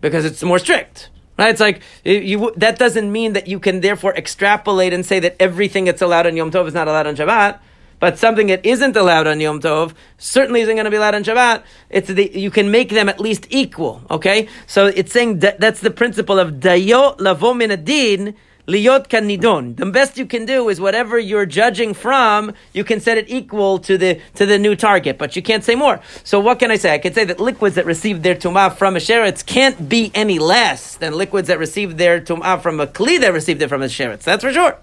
because 0.00 0.24
it's 0.24 0.42
more 0.42 0.58
strict. 0.58 1.10
Right? 1.38 1.50
It's 1.50 1.60
like 1.60 1.82
you, 2.04 2.52
that 2.56 2.78
doesn't 2.78 3.12
mean 3.12 3.34
that 3.34 3.46
you 3.46 3.60
can 3.60 3.80
therefore 3.80 4.14
extrapolate 4.14 4.94
and 4.94 5.04
say 5.04 5.20
that 5.20 5.36
everything 5.38 5.84
that's 5.84 6.00
allowed 6.00 6.26
on 6.26 6.36
Yom 6.36 6.50
Tov 6.50 6.66
is 6.66 6.74
not 6.74 6.88
allowed 6.88 7.06
on 7.06 7.16
Shabbat. 7.16 7.60
But 7.98 8.18
something 8.18 8.48
that 8.48 8.64
isn't 8.64 8.94
allowed 8.94 9.26
on 9.26 9.40
Yom 9.40 9.60
Tov 9.60 9.94
certainly 10.18 10.60
isn't 10.60 10.74
going 10.74 10.84
to 10.84 10.90
be 10.90 10.96
allowed 10.96 11.14
on 11.14 11.24
Shabbat. 11.24 11.62
It's 11.88 12.08
the, 12.08 12.30
you 12.38 12.50
can 12.50 12.70
make 12.70 12.90
them 12.90 13.08
at 13.08 13.20
least 13.20 13.46
equal. 13.50 14.02
Okay, 14.10 14.48
so 14.66 14.86
it's 14.86 15.12
saying 15.12 15.38
that, 15.40 15.60
that's 15.60 15.80
the 15.80 15.90
principle 15.90 16.38
of 16.38 16.54
dayo 16.54 17.18
lavo 17.18 17.54
min 17.54 17.70
adin 17.70 18.34
Liot 18.66 19.06
kanidon. 19.06 19.76
The 19.76 19.86
best 19.86 20.18
you 20.18 20.26
can 20.26 20.44
do 20.44 20.68
is 20.68 20.80
whatever 20.80 21.20
you're 21.20 21.46
judging 21.46 21.94
from, 21.94 22.52
you 22.72 22.82
can 22.82 22.98
set 22.98 23.16
it 23.16 23.26
equal 23.28 23.78
to 23.80 23.96
the 23.96 24.20
to 24.34 24.44
the 24.44 24.58
new 24.58 24.74
target, 24.74 25.18
but 25.18 25.36
you 25.36 25.42
can't 25.42 25.62
say 25.62 25.76
more. 25.76 26.00
So 26.24 26.40
what 26.40 26.58
can 26.58 26.72
I 26.72 26.76
say? 26.76 26.92
I 26.92 26.98
can 26.98 27.14
say 27.14 27.24
that 27.24 27.38
liquids 27.38 27.76
that 27.76 27.86
receive 27.86 28.24
their 28.24 28.34
tumah 28.34 28.74
from 28.76 28.96
a 28.96 28.98
sheretz 28.98 29.46
can't 29.46 29.88
be 29.88 30.10
any 30.14 30.40
less 30.40 30.96
than 30.96 31.14
liquids 31.14 31.46
that 31.46 31.60
receive 31.60 31.96
their 31.96 32.20
tumah 32.20 32.60
from 32.60 32.80
a 32.80 32.88
kli 32.88 33.20
that 33.20 33.32
received 33.32 33.62
it 33.62 33.68
from 33.68 33.82
a 33.82 33.86
sheretz. 33.86 34.24
That's 34.24 34.42
for 34.42 34.52
sure. 34.52 34.76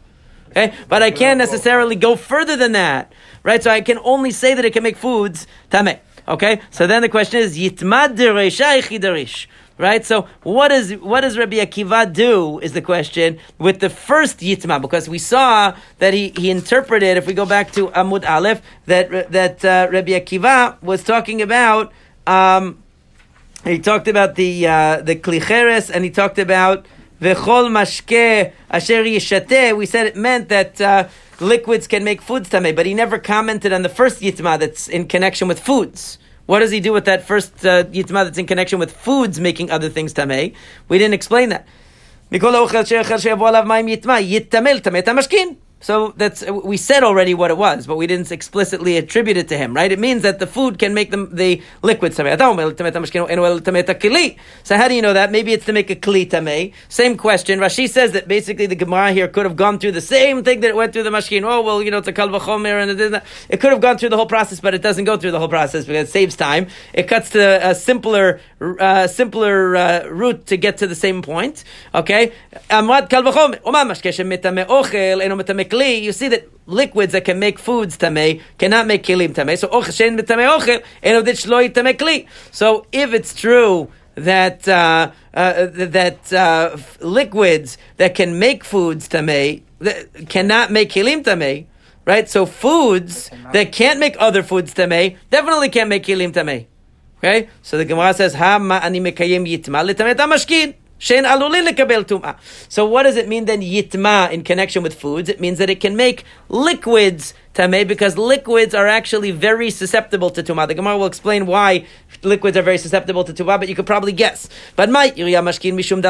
Okay, 0.52 0.74
but 0.88 1.04
I 1.04 1.12
can't 1.12 1.38
necessarily 1.38 1.98
go 1.98 2.16
further 2.16 2.56
than 2.56 2.72
that, 2.72 3.12
right? 3.44 3.62
So 3.62 3.70
I 3.70 3.82
can 3.82 3.98
only 4.04 4.32
say 4.32 4.54
that 4.54 4.64
it 4.64 4.72
can 4.72 4.84
make 4.84 4.96
foods 4.96 5.46
tameh. 5.72 6.00
Okay, 6.28 6.62
so 6.72 6.88
then 6.88 7.02
the 7.02 7.10
question 7.10 7.42
is 7.42 7.58
yitmad 7.58 8.16
derish 8.16 9.48
Right? 9.76 10.06
So 10.06 10.28
what 10.44 10.68
does 10.68 10.92
what 10.98 11.22
does 11.22 11.36
Rabbi 11.36 11.58
Akiva 11.58 12.14
do 12.14 12.60
is 12.60 12.74
the 12.74 12.82
question 12.82 13.40
with 13.58 13.80
the 13.80 13.90
first 13.90 14.38
Yitma 14.38 14.80
because 14.80 15.10
we 15.10 15.18
saw 15.18 15.76
that 15.98 16.14
he, 16.14 16.32
he 16.38 16.52
interpreted 16.52 17.18
if 17.18 17.26
we 17.26 17.34
go 17.34 17.46
back 17.48 17.72
to 17.72 17.88
Amud 17.88 18.24
Aleph 18.30 18.62
that 18.86 19.32
that 19.32 19.66
uh, 19.66 19.88
Rabbi 19.92 20.12
Akiva 20.12 20.82
was 20.84 21.04
talking 21.04 21.42
about 21.42 21.92
um, 22.28 22.84
he 23.64 23.80
talked 23.80 24.08
about 24.08 24.36
the 24.36 24.68
uh, 24.68 25.02
the 25.02 25.16
klicheres 25.16 25.90
and 25.92 26.04
he 26.04 26.12
talked 26.12 26.38
about 26.38 26.86
v'chol 27.20 27.68
mashke 27.72 28.54
asher 28.70 29.04
yishateh. 29.04 29.76
We 29.76 29.88
said 29.88 30.06
it 30.06 30.16
meant 30.16 30.50
that 30.50 30.80
uh, 30.80 31.08
liquids 31.44 31.88
can 31.88 32.04
make 32.04 32.22
foods 32.22 32.50
tame, 32.50 32.76
but 32.76 32.86
he 32.86 32.94
never 32.94 33.20
commented 33.20 33.74
on 33.74 33.82
the 33.82 33.90
first 33.90 34.22
yitma 34.22 34.60
that's 34.60 34.88
in 34.88 35.08
connection 35.08 35.48
with 35.48 35.60
foods. 35.60 36.18
What 36.46 36.60
does 36.60 36.72
he 36.72 36.80
do 36.80 36.92
with 36.92 37.06
that 37.06 37.26
first 37.26 37.66
uh, 37.66 37.86
yitma 37.86 38.26
that's 38.26 38.38
in 38.38 38.48
connection 38.48 38.80
with 38.80 38.92
foods 38.92 39.40
making 39.40 39.72
other 39.72 39.90
things 39.90 40.14
tamei? 40.14 40.54
We 40.90 40.98
didn't 40.98 41.14
explain 41.14 41.50
that. 41.50 41.68
So 45.84 46.14
that's 46.16 46.44
we 46.50 46.78
said 46.78 47.04
already 47.04 47.34
what 47.34 47.52
it 47.52 47.58
was, 47.58 47.86
but 47.86 47.98
we 47.98 48.08
didn't 48.08 48.32
explicitly 48.32 48.96
attribute 48.96 49.36
it 49.36 49.50
to 49.50 49.58
him, 49.58 49.74
right? 49.74 49.92
It 49.92 50.00
means 50.00 50.22
that 50.24 50.40
the 50.40 50.48
food 50.48 50.80
can 50.80 50.94
make 50.94 51.12
them 51.12 51.36
the 51.36 51.62
liquid 51.82 52.14
So 52.14 52.24
how 52.24 52.32
do 54.88 54.96
you 54.96 55.02
know 55.02 55.14
that? 55.14 55.30
Maybe 55.30 55.52
it's 55.52 55.66
to 55.66 55.74
make 55.74 55.90
a 55.90 55.96
kli 55.98 56.30
tamei. 56.30 56.74
Same 56.88 57.18
question. 57.18 57.60
Rashi 57.60 57.90
says 57.90 58.14
that 58.14 58.30
basically 58.30 58.66
the 58.66 58.76
Gemara 58.76 59.12
here 59.12 59.28
could 59.28 59.46
have 59.46 59.58
gone 59.58 59.78
through 59.78 59.92
the 59.92 60.00
same 60.00 60.46
thing 60.46 60.62
that 60.62 60.70
it 60.70 60.76
went 60.78 60.94
through 60.94 61.04
the 61.04 61.10
mashkin. 61.10 61.44
Oh 61.44 61.62
well, 61.62 61.84
you 61.84 61.92
know 61.92 61.98
it's 61.98 62.08
a 62.08 62.14
kalva 62.14 62.40
chomer 62.40 62.82
and 62.82 62.98
it, 62.98 63.24
it 63.50 63.60
could 63.60 63.74
have 63.74 63.82
gone 63.82 63.98
through 63.98 64.10
the 64.10 64.16
whole 64.16 64.26
process, 64.26 64.62
but 64.62 64.74
it 64.74 64.82
doesn't 64.82 65.04
go 65.04 65.18
through 65.18 65.32
the 65.32 65.40
whole 65.40 65.50
process 65.50 65.84
because 65.86 66.08
it 66.08 66.12
saves 66.12 66.38
time. 66.38 66.68
It 66.94 67.10
cuts 67.10 67.32
to 67.32 67.72
a 67.72 67.76
simpler, 67.76 68.40
uh, 68.62 69.08
simpler 69.08 69.76
uh, 69.76 70.08
route 70.08 70.46
to 70.46 70.56
get 70.56 70.78
to 70.78 70.88
the 70.88 70.96
same 70.96 71.22
point. 71.22 71.66
Okay, 71.94 72.32
you 75.82 76.12
see 76.12 76.28
that 76.30 76.48
liquids 76.66 77.14
that 77.14 77.26
can 77.26 77.40
make 77.40 77.60
foods 77.60 77.98
tamei 77.98 78.42
cannot 78.58 78.88
make 78.88 79.04
kilim 79.04 79.34
tamei. 79.34 79.58
So 79.58 79.68
ochshen 79.68 80.20
b'tamei 80.20 80.58
ochel 80.58 80.84
enodit 81.04 81.46
shloi 81.46 81.74
tamei 81.74 81.98
kli. 81.98 82.28
So 82.52 82.86
if 82.92 83.14
it's 83.14 83.34
true 83.34 83.90
that 84.16 84.68
uh, 84.68 85.12
uh, 85.34 85.68
that 85.72 86.32
uh, 86.32 86.78
liquids 87.02 87.78
that 87.98 88.16
can 88.16 88.40
make 88.40 88.64
foods 88.64 89.08
tamei 89.08 89.64
cannot 90.30 90.72
make 90.72 90.90
kilim 90.90 91.24
tamei, 91.24 91.66
right? 92.06 92.30
So 92.30 92.46
foods 92.46 93.30
that 93.52 93.72
can't 93.72 94.00
make 94.00 94.16
other 94.20 94.44
foods 94.44 94.74
tamei 94.74 95.18
definitely 95.30 95.70
can't 95.70 95.90
make 95.90 96.04
kilim 96.04 96.32
tamei. 96.32 96.68
Okay, 97.18 97.48
so 97.62 97.78
the 97.78 97.86
Gemara 97.86 98.14
says, 98.14 98.34
"Ha 98.34 98.60
ma 98.60 98.80
ani 98.84 99.00
mekayim 99.00 99.48
yitma 99.48 99.90
litamet 99.90 100.18
mashkin." 100.18 100.76
Shein 101.04 101.26
alulin 101.26 101.68
lekabel. 101.68 102.38
So 102.70 102.86
what 102.86 103.04
does 103.04 103.18
it 103.18 103.28
mean 103.28 103.44
then 103.44 103.60
yitma 103.60 104.32
in 104.32 104.42
connection 104.42 104.84
with 104.84 104.94
foods? 104.94 105.28
It 105.28 105.42
means 105.42 105.58
that 105.58 105.70
it 105.70 105.82
can 105.82 105.98
make 105.98 106.24
liquids 106.48 107.34
tameh 107.54 107.88
because 107.88 108.18
liquids 108.18 108.74
are 108.74 108.88
actually 108.88 109.32
very 109.32 109.70
susceptible 109.70 110.30
to 110.32 110.44
tumah. 110.44 110.68
The 110.68 110.74
Gemara 110.74 110.98
will 110.98 111.06
explain 111.06 111.46
why 111.46 111.86
liquids 112.24 112.58
are 112.58 112.62
very 112.62 112.78
susceptible 112.78 113.24
to 113.24 113.34
tumah, 113.34 113.60
but 113.60 113.70
you 113.70 113.76
could 113.76 113.86
probably 113.86 114.12
guess. 114.12 114.50
But 114.76 114.90
mishum. 114.90 116.02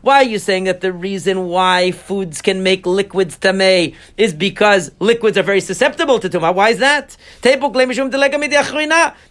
Why 0.00 0.16
are 0.16 0.22
you 0.24 0.38
saying 0.38 0.64
that 0.64 0.80
the 0.80 0.92
reason 0.92 1.48
why 1.48 1.90
foods 1.90 2.42
can 2.42 2.62
make 2.62 2.86
liquids 2.86 3.38
tameh 3.38 3.94
is 4.16 4.32
because 4.32 4.92
liquids 5.00 5.36
are 5.36 5.42
very 5.42 5.60
susceptible 5.60 6.18
to 6.20 6.28
tumah? 6.28 6.54
Why 6.54 6.70
is 6.70 6.78
that? 6.78 7.16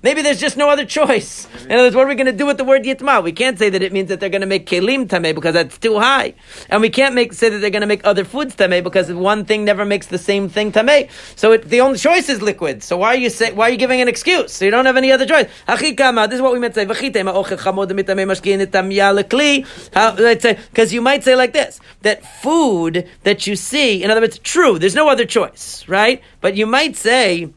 Maybe 0.03 0.21
there's 0.21 0.39
just 0.39 0.57
no 0.57 0.69
other 0.69 0.85
choice. 0.85 1.47
In 1.65 1.71
other 1.71 1.83
words, 1.83 1.95
what 1.95 2.05
are 2.05 2.09
we 2.09 2.15
going 2.15 2.25
to 2.25 2.31
do 2.31 2.45
with 2.45 2.57
the 2.57 2.63
word 2.63 2.83
yitma? 2.83 3.23
We 3.23 3.31
can't 3.31 3.57
say 3.57 3.69
that 3.69 3.81
it 3.81 3.93
means 3.93 4.09
that 4.09 4.19
they're 4.19 4.29
going 4.29 4.41
to 4.41 4.47
make 4.47 4.65
kelim 4.65 5.07
tameh 5.07 5.33
because 5.33 5.53
that's 5.53 5.77
too 5.77 5.99
high, 5.99 6.33
and 6.69 6.81
we 6.81 6.89
can't 6.89 7.15
make 7.15 7.33
say 7.33 7.49
that 7.49 7.59
they're 7.59 7.69
going 7.69 7.81
to 7.81 7.87
make 7.87 8.05
other 8.05 8.25
foods 8.25 8.55
tameh 8.55 8.83
because 8.83 9.11
one 9.11 9.45
thing 9.45 9.63
never 9.65 9.85
makes 9.85 10.07
the 10.07 10.17
same 10.17 10.40
thing 10.49 10.71
tameh. 10.71 11.09
So 11.35 11.51
it, 11.53 11.65
the 11.65 11.81
only 11.81 11.97
choice 11.97 12.29
is 12.29 12.41
liquid. 12.41 12.83
So 12.83 12.97
why 12.97 13.09
are 13.09 13.17
you 13.17 13.29
say, 13.29 13.51
why 13.51 13.67
are 13.67 13.71
you 13.71 13.77
giving 13.77 14.01
an 14.01 14.07
excuse? 14.07 14.51
So 14.53 14.65
you 14.65 14.71
don't 14.71 14.85
have 14.85 14.97
any 14.97 15.11
other 15.11 15.25
choice. 15.25 15.47
This 15.67 15.91
is 15.91 16.41
what 16.41 16.53
we 16.53 16.59
meant 16.59 16.73
to 16.75 16.81
say. 16.81 16.85
Because 20.71 20.93
you 20.93 21.01
might 21.01 21.23
say 21.23 21.35
like 21.35 21.53
this 21.53 21.79
that 22.01 22.25
food 22.41 23.07
that 23.23 23.45
you 23.47 23.55
see, 23.55 24.03
in 24.03 24.09
other 24.11 24.21
words, 24.21 24.39
true, 24.39 24.79
there's 24.79 24.95
no 24.95 25.09
other 25.09 25.25
choice, 25.25 25.85
right? 25.87 26.21
But 26.39 26.55
you 26.55 26.65
might 26.65 26.95
say 26.95 27.53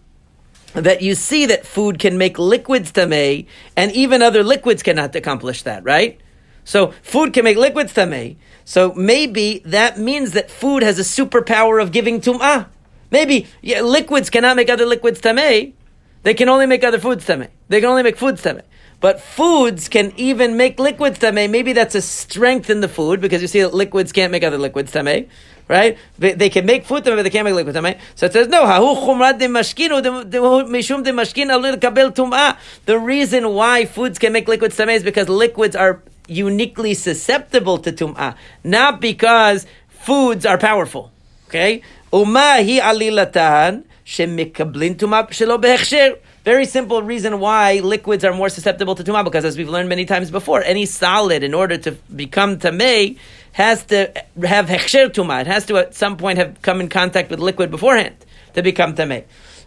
that 0.75 1.03
you 1.03 1.15
see 1.15 1.47
that 1.47 1.65
food 1.65 1.99
can 1.99 2.19
make 2.19 2.39
liquids 2.39 2.93
tameh, 2.93 3.47
and 3.77 3.93
even 3.93 4.23
other 4.23 4.43
liquids 4.43 4.83
cannot 4.83 5.15
accomplish 5.15 5.63
that, 5.63 5.85
right? 5.85 6.21
So 6.65 6.93
food 7.03 7.33
can 7.33 7.45
make 7.45 7.57
liquids 7.57 7.93
tameh. 7.93 8.37
So 8.65 8.93
maybe 8.95 9.63
that 9.67 9.99
means 9.99 10.33
that 10.33 10.51
food 10.51 10.83
has 10.83 10.99
a 10.99 11.03
superpower 11.03 11.81
of 11.81 11.93
giving 11.93 12.21
tum'ah. 12.21 12.67
Maybe 13.15 13.47
yeah, 13.63 13.81
liquids 13.83 14.29
cannot 14.29 14.57
make 14.57 14.69
other 14.69 14.87
liquids 14.87 15.21
tameh. 15.21 15.73
They 16.25 16.35
can 16.35 16.49
only 16.49 16.67
make 16.67 16.83
other 16.83 16.99
foods 16.99 17.25
tameh. 17.25 17.49
They 17.69 17.81
can 17.81 17.89
only 17.89 18.03
make 18.03 18.17
foods 18.17 18.43
tameh. 18.43 18.63
But 18.99 19.21
foods 19.21 19.89
can 19.89 20.13
even 20.17 20.57
make 20.57 20.81
liquids 20.81 21.21
tameh. 21.21 21.49
Maybe 21.49 21.73
that's 21.73 21.95
a 21.95 22.03
strength 22.03 22.71
in 22.71 22.81
the 22.81 22.89
food 22.89 23.21
because 23.21 23.41
you 23.41 23.47
see 23.47 23.61
that 23.61 23.73
liquids 23.73 24.11
can't 24.11 24.33
make 24.33 24.43
other 24.43 24.59
liquids 24.59 24.91
tameh. 24.91 25.29
Right? 25.69 25.97
They, 26.19 26.33
they, 26.33 26.51
can 26.51 26.67
make 26.67 26.87
food 26.87 27.05
tameh, 27.05 27.15
but 27.15 27.23
they 27.23 27.31
can't 27.31 27.45
make 27.45 27.55
liquid 27.55 27.77
tameh. 27.77 28.01
So 28.17 28.27
it 28.27 28.33
says 28.33 28.49
no. 28.49 28.67
The 32.85 32.99
reason 32.99 33.49
why 33.55 33.85
foods 33.85 34.19
can 34.19 34.33
make 34.33 34.49
liquids 34.49 34.77
tameh 34.77 34.97
is 34.97 35.05
because 35.05 35.29
liquids 35.29 35.77
are 35.77 36.03
uniquely 36.27 36.95
susceptible 36.95 37.79
to 37.79 37.93
tum'ah, 37.93 38.35
not 38.65 39.01
because 39.01 39.67
foods 39.89 40.45
are 40.45 40.59
powerful. 40.59 41.13
Okay? 41.49 41.83
Shelo 45.31 45.61
behechsher. 45.61 46.17
Very 46.45 46.65
simple 46.65 47.03
reason 47.03 47.41
why 47.41 47.81
liquids 47.81 48.25
are 48.25 48.33
more 48.33 48.49
susceptible 48.49 48.95
to 48.95 49.03
tumah, 49.03 49.25
because 49.25 49.45
as 49.45 49.59
we've 49.59 49.69
learned 49.69 49.89
many 49.89 50.05
times 50.05 50.31
before, 50.31 50.63
any 50.63 50.87
solid, 50.87 51.43
in 51.43 51.55
order 51.55 51.77
to 51.77 51.91
become 52.15 52.59
tameh, 52.61 53.19
has 53.51 53.83
to 53.87 54.13
have 54.45 54.67
hechsher 54.67 55.09
tumah. 55.09 55.41
It 55.41 55.49
has 55.49 55.67
to 55.67 55.77
at 55.79 55.97
some 55.97 56.17
point 56.17 56.39
have 56.39 56.63
come 56.63 56.81
in 56.81 56.89
contact 56.89 57.31
with 57.31 57.41
liquid 57.41 57.73
beforehand 57.73 58.15
to 58.55 58.63
become 58.63 58.95
tameh. 58.95 59.25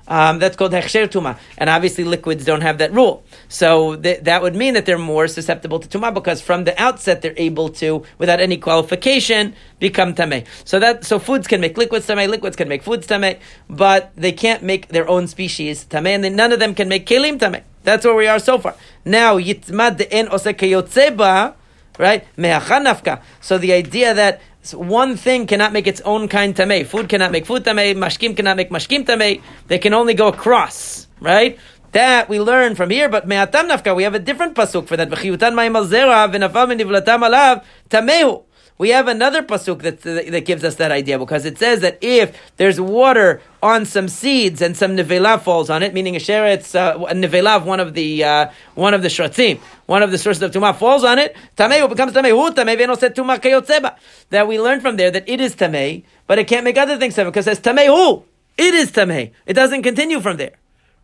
Um, 0.08 0.40
that's 0.40 0.56
called 0.56 0.72
hechsher 0.72 1.08
tuma, 1.08 1.38
and 1.58 1.70
obviously 1.70 2.06
liquids 2.06 2.46
don't 2.46 2.62
have 2.62 2.78
that 2.78 2.94
rule. 2.94 3.26
So 3.50 3.98
th- 3.98 4.22
that 4.22 4.42
would 4.42 4.56
mean 4.56 4.74
that 4.76 4.86
they're 4.86 4.98
more 4.98 5.28
susceptible 5.28 5.80
to 5.80 5.88
tuma 5.88 6.14
because 6.14 6.42
from 6.42 6.64
the 6.64 6.82
outset 6.82 7.22
they're 7.22 7.34
able 7.36 7.68
to, 7.82 8.04
without 8.18 8.40
any 8.40 8.58
qualification, 8.58 9.54
become 9.80 10.16
tameh. 10.16 10.46
So 10.64 10.80
that 10.80 11.04
so 11.04 11.20
foods 11.20 11.46
can 11.46 11.60
make 11.60 11.78
liquids 11.78 12.08
tameh, 12.08 12.30
liquids 12.30 12.56
can 12.56 12.70
make 12.70 12.84
foods 12.84 13.06
tameh, 13.06 13.40
but 13.70 14.12
they 14.16 14.32
can't 14.32 14.64
make 14.64 14.88
their 14.88 15.10
own 15.10 15.28
species 15.28 15.86
tameh, 15.86 16.26
and 16.26 16.36
none 16.38 16.54
of 16.54 16.60
them 16.60 16.74
can 16.74 16.88
make 16.88 17.06
kelim 17.06 17.38
tameh. 17.38 17.64
That's 17.84 18.06
where 18.06 18.16
we 18.16 18.28
are 18.28 18.40
so 18.40 18.58
far. 18.60 18.76
Now 19.04 19.38
yitmad 19.38 20.08
en 20.10 20.28
osekayotzeba, 20.28 21.54
right? 21.98 22.26
Me'achanafka. 22.38 23.22
So 23.42 23.58
the 23.58 23.74
idea 23.74 24.14
that 24.14 24.42
one 24.74 25.18
thing 25.18 25.48
cannot 25.48 25.74
make 25.74 25.88
its 25.88 26.02
own 26.02 26.28
kind 26.28 26.56
tameh. 26.56 26.86
Food 26.86 27.10
cannot 27.10 27.32
make 27.32 27.46
food 27.46 27.64
tameh. 27.64 27.96
Mashkim 27.96 28.36
cannot 28.36 28.58
make 28.58 28.70
mashkim 28.70 29.06
tameh. 29.06 29.42
They 29.68 29.78
can 29.78 29.94
only 29.94 30.14
go 30.14 30.28
across, 30.28 31.08
right? 31.20 31.60
That 31.92 32.28
we 32.30 32.40
learn 32.40 32.76
from 32.76 32.90
here, 32.90 33.10
but 33.10 33.28
me'atam 33.28 33.70
nafka, 33.70 33.96
we 33.96 34.04
have 34.04 34.16
a 34.16 34.20
different 34.20 34.56
pasuk 34.56 34.88
for 34.88 34.98
that. 34.98 35.10
V'chiyutan 35.10 35.54
ma'im 35.54 35.76
al 35.76 35.86
zera 35.86 36.28
v'nafal 36.32 36.68
min 36.68 36.80
alav 36.80 37.64
tamehu 37.90 38.44
we 38.78 38.90
have 38.90 39.08
another 39.08 39.42
pasuk 39.42 39.82
that, 39.82 40.02
that 40.02 40.46
gives 40.46 40.64
us 40.64 40.76
that 40.76 40.92
idea 40.92 41.18
because 41.18 41.46
it 41.46 41.58
says 41.58 41.82
that 41.82 41.98
if 42.02 42.38
there's 42.58 42.80
water 42.80 43.42
on 43.64 43.86
some 43.86 44.08
seeds 44.08 44.62
and 44.62 44.78
some 44.78 44.96
nevela 44.96 45.42
falls 45.42 45.70
on 45.70 45.82
it, 45.82 45.94
meaning 45.94 46.16
a 46.16 46.20
sheretz, 46.20 46.76
uh, 46.76 46.98
nevela, 47.14 47.64
one 47.64 47.80
of 47.80 47.94
the 47.96 48.24
uh, 48.24 48.52
one 48.76 48.94
of 48.94 49.02
the 49.02 49.08
shratzim, 49.08 49.60
one 49.88 50.04
of 50.04 50.12
the 50.12 50.18
sources 50.18 50.44
of 50.44 50.52
tumah 50.52 50.76
falls 50.76 51.04
on 51.04 51.18
it, 51.18 51.36
tamei 51.56 51.88
becomes 51.90 52.14
tamei. 52.14 52.30
Hu 52.30 52.52
tamei 52.54 52.78
v'eno 52.78 52.98
set 52.98 53.16
tumah 53.16 53.40
kayotzeba. 53.40 53.98
That 54.30 54.48
we 54.48 54.60
learn 54.60 54.80
from 54.80 54.98
there 54.98 55.10
that 55.10 55.28
it 55.28 55.42
is 55.42 55.56
tamei, 55.56 56.04
but 56.28 56.38
it 56.38 56.48
can't 56.48 56.64
make 56.64 56.78
other 56.78 56.98
things 56.98 57.16
tamei 57.16 57.26
because 57.26 57.48
it 57.48 57.58
says 57.58 57.60
tamei 57.60 57.88
hu. 57.88 58.24
It 58.58 58.74
is 58.74 58.92
tamei. 58.92 59.32
It 59.46 59.54
doesn't 59.54 59.82
continue 59.82 60.20
from 60.20 60.38
there 60.38 60.54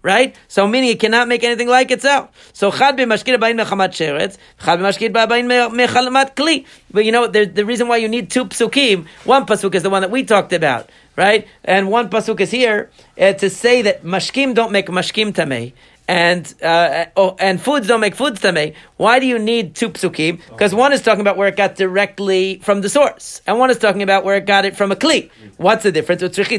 right? 0.04 0.36
So 0.50 0.68
meaning 0.68 0.92
it 0.92 1.00
cannot 1.00 1.28
make 1.28 1.44
anything 1.44 1.68
like 1.68 1.90
itself. 1.90 2.30
So 2.54 2.70
chad 2.70 2.98
b'mashkir 2.98 3.40
b'ayin 3.40 3.60
mechamat 3.60 3.90
sheretz, 3.90 4.38
chad 4.64 4.80
b'mashkir 4.80 5.12
b'ayin 5.12 5.48
mechalamat 5.48 6.36
kli. 6.36 6.66
But 6.92 7.06
you 7.06 7.12
know, 7.12 7.26
the, 7.26 7.46
the 7.46 7.66
reason 7.66 7.88
why 7.88 7.98
you 7.98 8.10
need 8.10 8.30
two 8.30 8.46
psukim, 8.46 9.08
one 9.24 9.46
pasuk 9.46 9.74
is 9.74 9.82
the 9.82 9.90
one 9.90 10.02
that 10.02 10.12
we 10.12 10.24
talked 10.24 10.54
about, 10.54 10.90
right? 11.16 11.48
And 11.64 11.90
one 11.90 12.10
pasuk 12.10 12.40
is 12.42 12.52
here 12.52 12.92
uh, 13.20 13.34
to 13.34 13.50
say 13.50 13.82
that 13.84 14.04
mashkim 14.04 14.54
don't 14.54 14.72
make 14.72 14.88
mashkim 14.88 15.34
tamei, 15.34 15.72
and 16.08 16.54
uh, 16.62 17.06
oh, 17.16 17.36
and 17.40 17.62
foods 17.62 17.88
don't 17.88 18.02
make 18.02 18.16
foods 18.16 18.42
tamei. 18.42 18.76
Why 18.98 19.20
do 19.20 19.26
you 19.26 19.40
need 19.40 19.76
two 19.76 19.90
psukim? 19.90 20.42
Because 20.50 20.76
one 20.76 20.92
is 20.92 21.02
talking 21.02 21.22
about 21.22 21.38
where 21.38 21.48
it 21.48 21.56
got 21.56 21.76
directly 21.76 22.60
from 22.60 22.82
the 22.82 22.90
source, 22.90 23.42
and 23.48 23.58
one 23.58 23.70
is 23.70 23.78
talking 23.78 24.02
about 24.02 24.26
where 24.26 24.36
it 24.36 24.46
got 24.46 24.66
it 24.66 24.76
from 24.76 24.92
a 24.92 24.96
kli. 24.96 25.30
What's 25.58 25.84
the 25.84 25.92
difference? 25.92 26.22
Because 26.22 26.50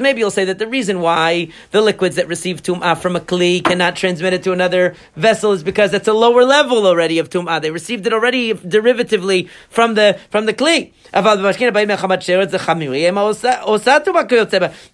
maybe 0.00 0.20
you'll 0.20 0.30
say 0.30 0.44
that 0.44 0.58
the 0.58 0.66
reason 0.66 1.00
why 1.00 1.48
the 1.70 1.80
liquids 1.80 2.16
that 2.16 2.28
receive 2.28 2.62
tum'ah 2.62 2.98
from 2.98 3.16
a 3.16 3.20
kli 3.20 3.64
cannot 3.64 3.96
transmit 3.96 4.32
it 4.32 4.42
to 4.42 4.52
another 4.52 4.94
vessel 5.16 5.52
is 5.52 5.62
because 5.62 5.94
it's 5.94 6.08
a 6.08 6.12
lower 6.12 6.44
level 6.44 6.86
already 6.86 7.18
of 7.18 7.30
tum'ah. 7.30 7.62
They 7.62 7.70
received 7.70 8.06
it 8.06 8.12
already 8.12 8.52
derivatively 8.54 9.48
from 9.70 9.94
the 9.94 10.18
from 10.30 10.46
the 10.46 10.54
kli. 10.54 10.92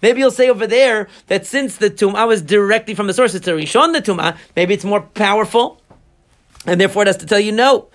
Maybe 0.03 0.21
you'll 0.21 0.31
say 0.37 0.49
over 0.49 0.67
there 0.67 1.09
that 1.27 1.47
since 1.47 1.77
the 1.77 1.91
tum'ah 1.91 2.27
was 2.27 2.43
directly 2.43 2.95
from 2.95 3.07
the 3.07 3.15
source, 3.15 3.35
it's 3.35 3.49
a 3.49 3.53
rishon 3.53 3.93
the 3.93 4.03
tum'ah, 4.03 4.37
maybe 4.55 4.75
it's 4.75 4.85
more 4.85 5.01
powerful. 5.01 5.81
And 6.69 6.81
therefore, 6.81 7.03
it 7.03 7.07
has 7.07 7.17
to 7.19 7.27
tell 7.27 7.39
you 7.39 7.53
no. 7.53 7.89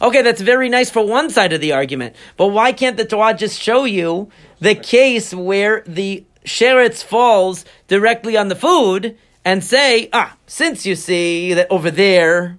Okay, 0.00 0.22
that's 0.22 0.40
very 0.40 0.68
nice 0.70 0.90
for 0.90 1.06
one 1.06 1.28
side 1.28 1.52
of 1.52 1.60
the 1.60 1.72
argument. 1.72 2.16
But 2.38 2.48
why 2.48 2.72
can't 2.72 2.96
the 2.96 3.04
Torah 3.04 3.34
just 3.34 3.60
show 3.60 3.84
you 3.84 4.30
the 4.60 4.74
case 4.74 5.34
where 5.34 5.82
the 5.86 6.24
sheretz 6.46 7.04
falls 7.04 7.66
directly 7.86 8.36
on 8.38 8.48
the 8.48 8.56
food 8.56 9.18
and 9.44 9.62
say, 9.62 10.08
ah, 10.14 10.36
since 10.46 10.86
you 10.86 10.94
see 10.94 11.52
that 11.52 11.70
over 11.70 11.90
there 11.90 12.58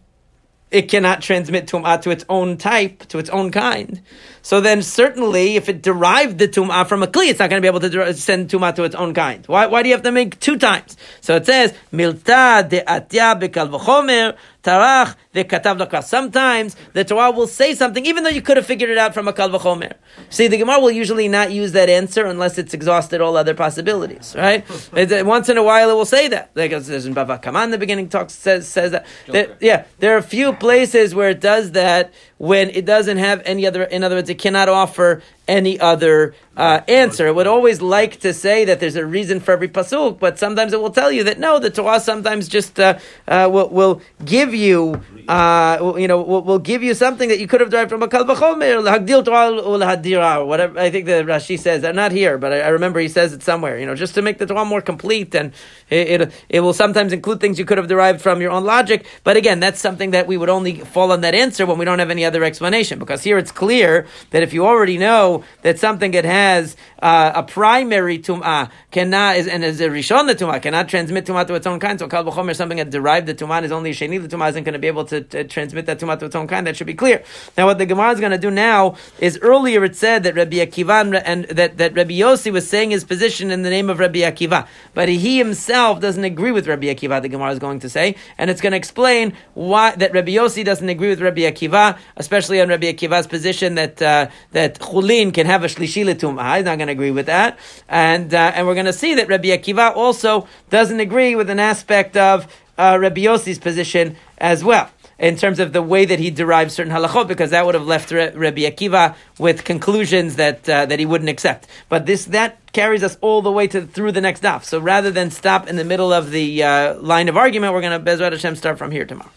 it 0.72 0.90
cannot 0.90 1.22
transmit 1.22 1.68
tum'ah 1.68 2.02
to 2.02 2.10
its 2.10 2.26
own 2.28 2.58
type, 2.58 3.06
to 3.08 3.18
its 3.18 3.30
own 3.30 3.50
kind. 3.52 4.02
So 4.46 4.62
then 4.62 4.84
certainly 4.84 5.56
if 5.56 5.70
it 5.70 5.82
derived 5.82 6.38
the 6.38 6.48
tum'ah 6.48 6.88
from 6.88 7.02
a 7.02 7.08
kli, 7.08 7.30
it's 7.30 7.40
not 7.40 7.50
going 7.50 7.60
to 7.60 7.66
be 7.66 7.68
able 7.68 7.80
to 7.80 8.14
send 8.14 8.48
tum'ah 8.48 8.76
to 8.76 8.84
its 8.84 8.94
own 8.94 9.16
kind. 9.16 9.44
Why, 9.48 9.66
why 9.66 9.82
do 9.82 9.90
you 9.90 9.96
have 9.96 10.04
to 10.04 10.12
make 10.12 10.40
two 10.40 10.60
times? 10.60 10.96
So 11.20 11.36
it 11.36 11.48
says, 11.48 11.74
milta 11.92 12.70
de 12.70 12.82
atya 12.82 13.42
bekal 13.42 13.70
v'chomer, 13.72 14.38
tarach 14.66 15.16
katav 15.34 15.80
lakra. 15.80 16.04
Sometimes 16.04 16.76
the 16.94 17.04
Torah 17.04 17.32
will 17.32 17.48
say 17.48 17.74
something, 17.74 18.06
even 18.06 18.24
though 18.24 18.30
you 18.30 18.42
could 18.42 18.58
have 18.58 18.66
figured 18.66 18.90
it 18.90 18.98
out 18.98 19.14
from 19.14 19.28
a 19.28 19.34
kal 19.34 19.50
v'chomer. 19.50 19.94
See, 20.30 20.48
the 20.48 20.58
Gemara 20.58 20.80
will 20.80 20.92
usually 20.92 21.28
not 21.28 21.52
use 21.52 21.72
that 21.74 21.90
answer 21.90 22.26
unless 22.26 22.58
it's 22.58 22.74
exhausted 22.74 23.22
all 23.22 23.38
other 23.38 23.54
possibilities, 23.54 24.36
right? 24.38 24.64
once 25.26 25.50
in 25.50 25.58
a 25.58 25.64
while 25.64 25.90
it 25.90 25.94
will 25.94 26.06
say 26.06 26.28
that. 26.30 26.52
Like 26.56 26.72
there's 26.72 27.06
in 27.06 27.16
Bava 27.16 27.42
Kama 27.42 27.64
in 27.64 27.72
the 27.72 27.78
beginning 27.78 28.10
talks 28.10 28.34
says 28.34 28.68
says 28.68 28.92
that. 28.92 29.06
that. 29.28 29.58
Yeah, 29.62 29.86
there 30.00 30.14
are 30.14 30.20
a 30.20 30.24
few 30.24 30.54
places 30.54 31.14
where 31.16 31.30
it 31.30 31.42
does 31.42 31.72
that 31.72 32.14
when 32.38 32.70
it 32.70 32.86
doesn't 32.86 33.18
have 33.18 33.42
any 33.46 33.66
other. 33.66 33.84
In 33.84 34.04
other 34.04 34.16
words, 34.16 34.30
it 34.30 34.35
cannot 34.36 34.70
offer 34.70 35.22
any 35.48 35.80
other 35.80 36.36
uh, 36.58 36.82
answer. 36.88 37.28
I 37.28 37.32
would 37.32 37.48
always 37.48 37.82
like 37.82 38.20
to 38.22 38.34
say 38.34 38.66
that 38.66 38.80
there's 38.80 38.96
a 38.96 39.06
reason 39.06 39.40
for 39.40 39.52
every 39.52 39.68
pasuk, 39.68 40.20
but 40.20 40.40
sometimes 40.40 40.74
it 40.74 40.82
will 40.82 40.92
tell 40.92 41.12
you 41.12 41.24
that 41.26 41.40
no, 41.40 41.60
the 41.60 41.70
Torah 41.70 42.00
sometimes 42.00 42.48
just 42.48 42.80
uh, 42.80 42.98
uh, 43.28 43.50
will, 43.52 43.70
will 43.70 44.02
give 44.24 44.54
you. 44.54 45.02
Uh, 45.28 45.96
you 45.98 46.08
know, 46.08 46.22
will, 46.22 46.44
will 46.44 46.60
give 46.60 46.84
you 46.84 46.94
something 46.94 47.30
that 47.30 47.40
you 47.40 47.48
could 47.48 47.60
have 47.60 47.72
derived 47.72 47.90
from 47.90 48.04
a 48.04 48.08
kal 48.08 48.30
or 48.30 50.46
whatever. 50.46 50.80
I 50.80 50.92
think 50.92 51.08
the 51.08 51.24
Rashi 51.24 51.60
says. 51.60 51.84
I'm 51.84 51.96
not 51.96 52.12
here, 52.12 52.38
but 52.38 52.54
I, 52.54 52.62
I, 52.62 52.68
remember 52.68 53.00
he 53.00 53.08
says 53.08 53.34
it 53.34 53.42
somewhere. 53.42 53.80
You 53.80 53.88
know, 53.88 53.96
just 53.96 54.14
to 54.16 54.22
make 54.22 54.38
the 54.38 54.46
Torah 54.46 54.66
more 54.66 54.82
complete, 54.82 55.34
and 55.34 55.52
it, 55.90 56.22
it, 56.22 56.32
it 56.48 56.60
will 56.60 56.74
sometimes 56.74 57.12
include 57.12 57.42
things 57.42 57.58
you 57.58 57.66
could 57.66 57.80
have 57.80 57.88
derived 57.88 58.22
from 58.22 58.40
your 58.40 58.52
own 58.52 58.66
logic. 58.66 59.08
But 59.24 59.36
again, 59.36 59.60
that's 59.60 59.80
something 59.80 60.12
that 60.12 60.28
we 60.28 60.38
would 60.38 60.50
only 60.50 60.76
fall 60.76 61.12
on 61.12 61.22
that 61.22 61.34
answer 61.34 61.66
when 61.66 61.80
we 61.80 61.86
don't 61.86 61.98
have 61.98 62.12
any 62.12 62.24
other 62.24 62.44
explanation. 62.44 63.00
Because 63.00 63.24
here 63.24 63.40
it's 63.40 63.52
clear 63.52 64.06
that 64.30 64.44
if 64.44 64.54
you 64.54 64.68
already 64.68 65.00
know 65.00 65.35
that 65.64 65.80
something 65.80 66.12
that 66.12 66.26
has 66.26 66.76
uh, 67.02 67.32
a 67.36 67.44
primary 67.44 68.20
tum'ah 68.20 68.70
cannot 68.92 69.38
is 69.38 69.48
and 69.48 69.64
is 69.64 69.82
a 69.82 69.90
rishon 69.90 70.28
the 70.28 70.36
tum'ah 70.36 70.62
cannot 70.62 70.88
transmit 70.90 71.26
tum'ah 71.26 71.48
to 71.48 71.56
its 71.56 71.68
own 71.68 71.80
kind. 71.80 72.00
So 72.00 72.08
kal 72.08 72.24
v'chomer 72.24 72.56
something 72.56 72.78
that 72.78 72.90
derived 72.90 73.28
the 73.28 73.36
tum'ah 73.36 73.64
is 73.64 73.72
only 73.72 73.92
sheni 73.92 74.22
the 74.22 74.28
tum'ah 74.28 74.50
isn't 74.50 74.64
going 74.64 74.74
to 74.74 74.80
be 74.80 74.88
able 74.88 75.06
to, 75.06 75.22
to, 75.22 75.44
transmit 75.44 75.86
that 75.86 76.00
tum'ah 76.00 76.20
to 76.20 76.26
its 76.26 76.36
own 76.36 76.48
kind. 76.48 76.68
That 76.68 76.78
should 76.78 76.88
be 76.88 76.94
clear. 76.94 77.24
Now 77.58 77.66
what 77.68 77.78
the 77.78 77.86
Gemara 77.86 78.12
is 78.12 78.20
going 78.20 78.32
to 78.32 78.38
do 78.38 78.52
now 78.52 78.96
is 79.20 79.40
earlier 79.42 79.84
it 79.84 79.96
said 79.96 80.24
that 80.24 80.36
Rabbi 80.36 80.58
Akiva 80.58 81.22
and 81.26 81.46
that, 81.46 81.78
that 81.78 81.96
Rabbi 81.96 82.14
Yossi 82.14 82.52
was 82.52 82.68
saying 82.68 82.92
his 82.92 83.04
position 83.04 83.52
in 83.52 83.62
the 83.62 83.70
name 83.70 83.90
of 83.90 84.00
Rabbi 84.00 84.20
Akiva, 84.20 84.68
but 84.94 85.10
he 85.10 85.38
himself 85.38 86.00
doesn't 86.00 86.24
agree 86.24 86.52
with 86.52 86.68
Rabbi 86.68 86.88
Akiva. 86.88 87.22
The 87.22 87.30
Gemara 87.30 87.52
is 87.52 87.60
going 87.60 87.80
to 87.80 87.90
say, 87.90 88.16
and 88.38 88.50
it's 88.50 88.62
going 88.62 88.72
to 88.72 88.78
explain 88.78 89.34
why 89.54 89.96
that 89.96 90.14
Rabbi 90.14 90.32
Yossi 90.32 90.64
doesn't 90.64 90.90
agree 90.90 91.10
with 91.10 91.22
Rabbi 91.22 91.42
Akiva, 91.42 91.98
especially 92.18 92.62
on 92.62 92.70
Rabbi 92.70 92.92
Akiva's 92.92 93.28
position 93.28 93.76
that 93.76 94.02
uh, 94.02 94.30
that 94.52 94.80
chulin 94.80 95.25
can 95.32 95.46
have 95.46 95.64
a 95.64 95.68
shlishi 95.68 96.04
tum'ah. 96.06 96.58
He's 96.58 96.66
not 96.66 96.78
going 96.78 96.88
to 96.88 96.94
agree 96.94 97.12
with 97.12 97.28
that, 97.28 97.58
and 97.88 98.34
uh, 98.34 98.52
and 98.56 98.68
we're 98.68 98.74
going 98.74 98.86
to 98.86 98.94
see 98.94 99.16
that 99.16 99.28
Rabbi 99.28 99.50
Akiva 99.50 99.96
also 99.96 100.48
doesn't 100.70 101.00
agree 101.00 101.36
with 101.36 101.50
an 101.50 101.60
aspect 101.60 102.18
of 102.18 102.48
uh, 102.78 102.98
Rabbi 103.00 103.22
Yossi's 103.22 103.60
position 103.60 104.16
as 104.38 104.64
well 104.64 104.90
in 105.18 105.38
terms 105.38 105.60
of 105.60 105.72
the 105.72 105.82
way 105.82 106.06
that 106.06 106.20
he 106.20 106.30
derives 106.30 106.74
certain 106.74 106.92
halachot, 106.92 107.28
because 107.28 107.52
that 107.52 107.66
would 107.66 107.76
have 107.76 107.86
left 107.86 108.12
Rabbi 108.12 108.62
Akiva 108.62 109.16
with 109.40 109.64
conclusions 109.64 110.36
that 110.36 110.68
uh, 110.68 110.86
that 110.86 111.00
he 111.00 111.06
wouldn't 111.06 111.30
accept. 111.30 111.68
But 111.90 112.06
this 112.06 112.26
that 112.26 112.60
carries 112.74 113.04
us 113.04 113.18
all 113.22 113.42
the 113.42 113.52
way 113.52 113.68
to 113.68 113.82
through 113.82 114.12
the 114.12 114.22
next 114.22 114.44
daf. 114.44 114.64
So 114.64 114.80
rather 114.80 115.12
than 115.12 115.32
stop 115.32 115.68
in 115.68 115.76
the 115.78 115.86
middle 115.86 116.12
of 116.12 116.32
the 116.32 116.64
uh, 116.64 116.96
line 116.96 117.30
of 117.30 117.38
argument, 117.38 117.74
we're 117.74 117.82
going 117.82 117.98
to 117.98 118.12
Bezrat 118.12 118.32
Hashem 118.32 118.56
start 118.56 118.78
from 118.78 118.92
here 118.92 119.06
tomorrow. 119.06 119.32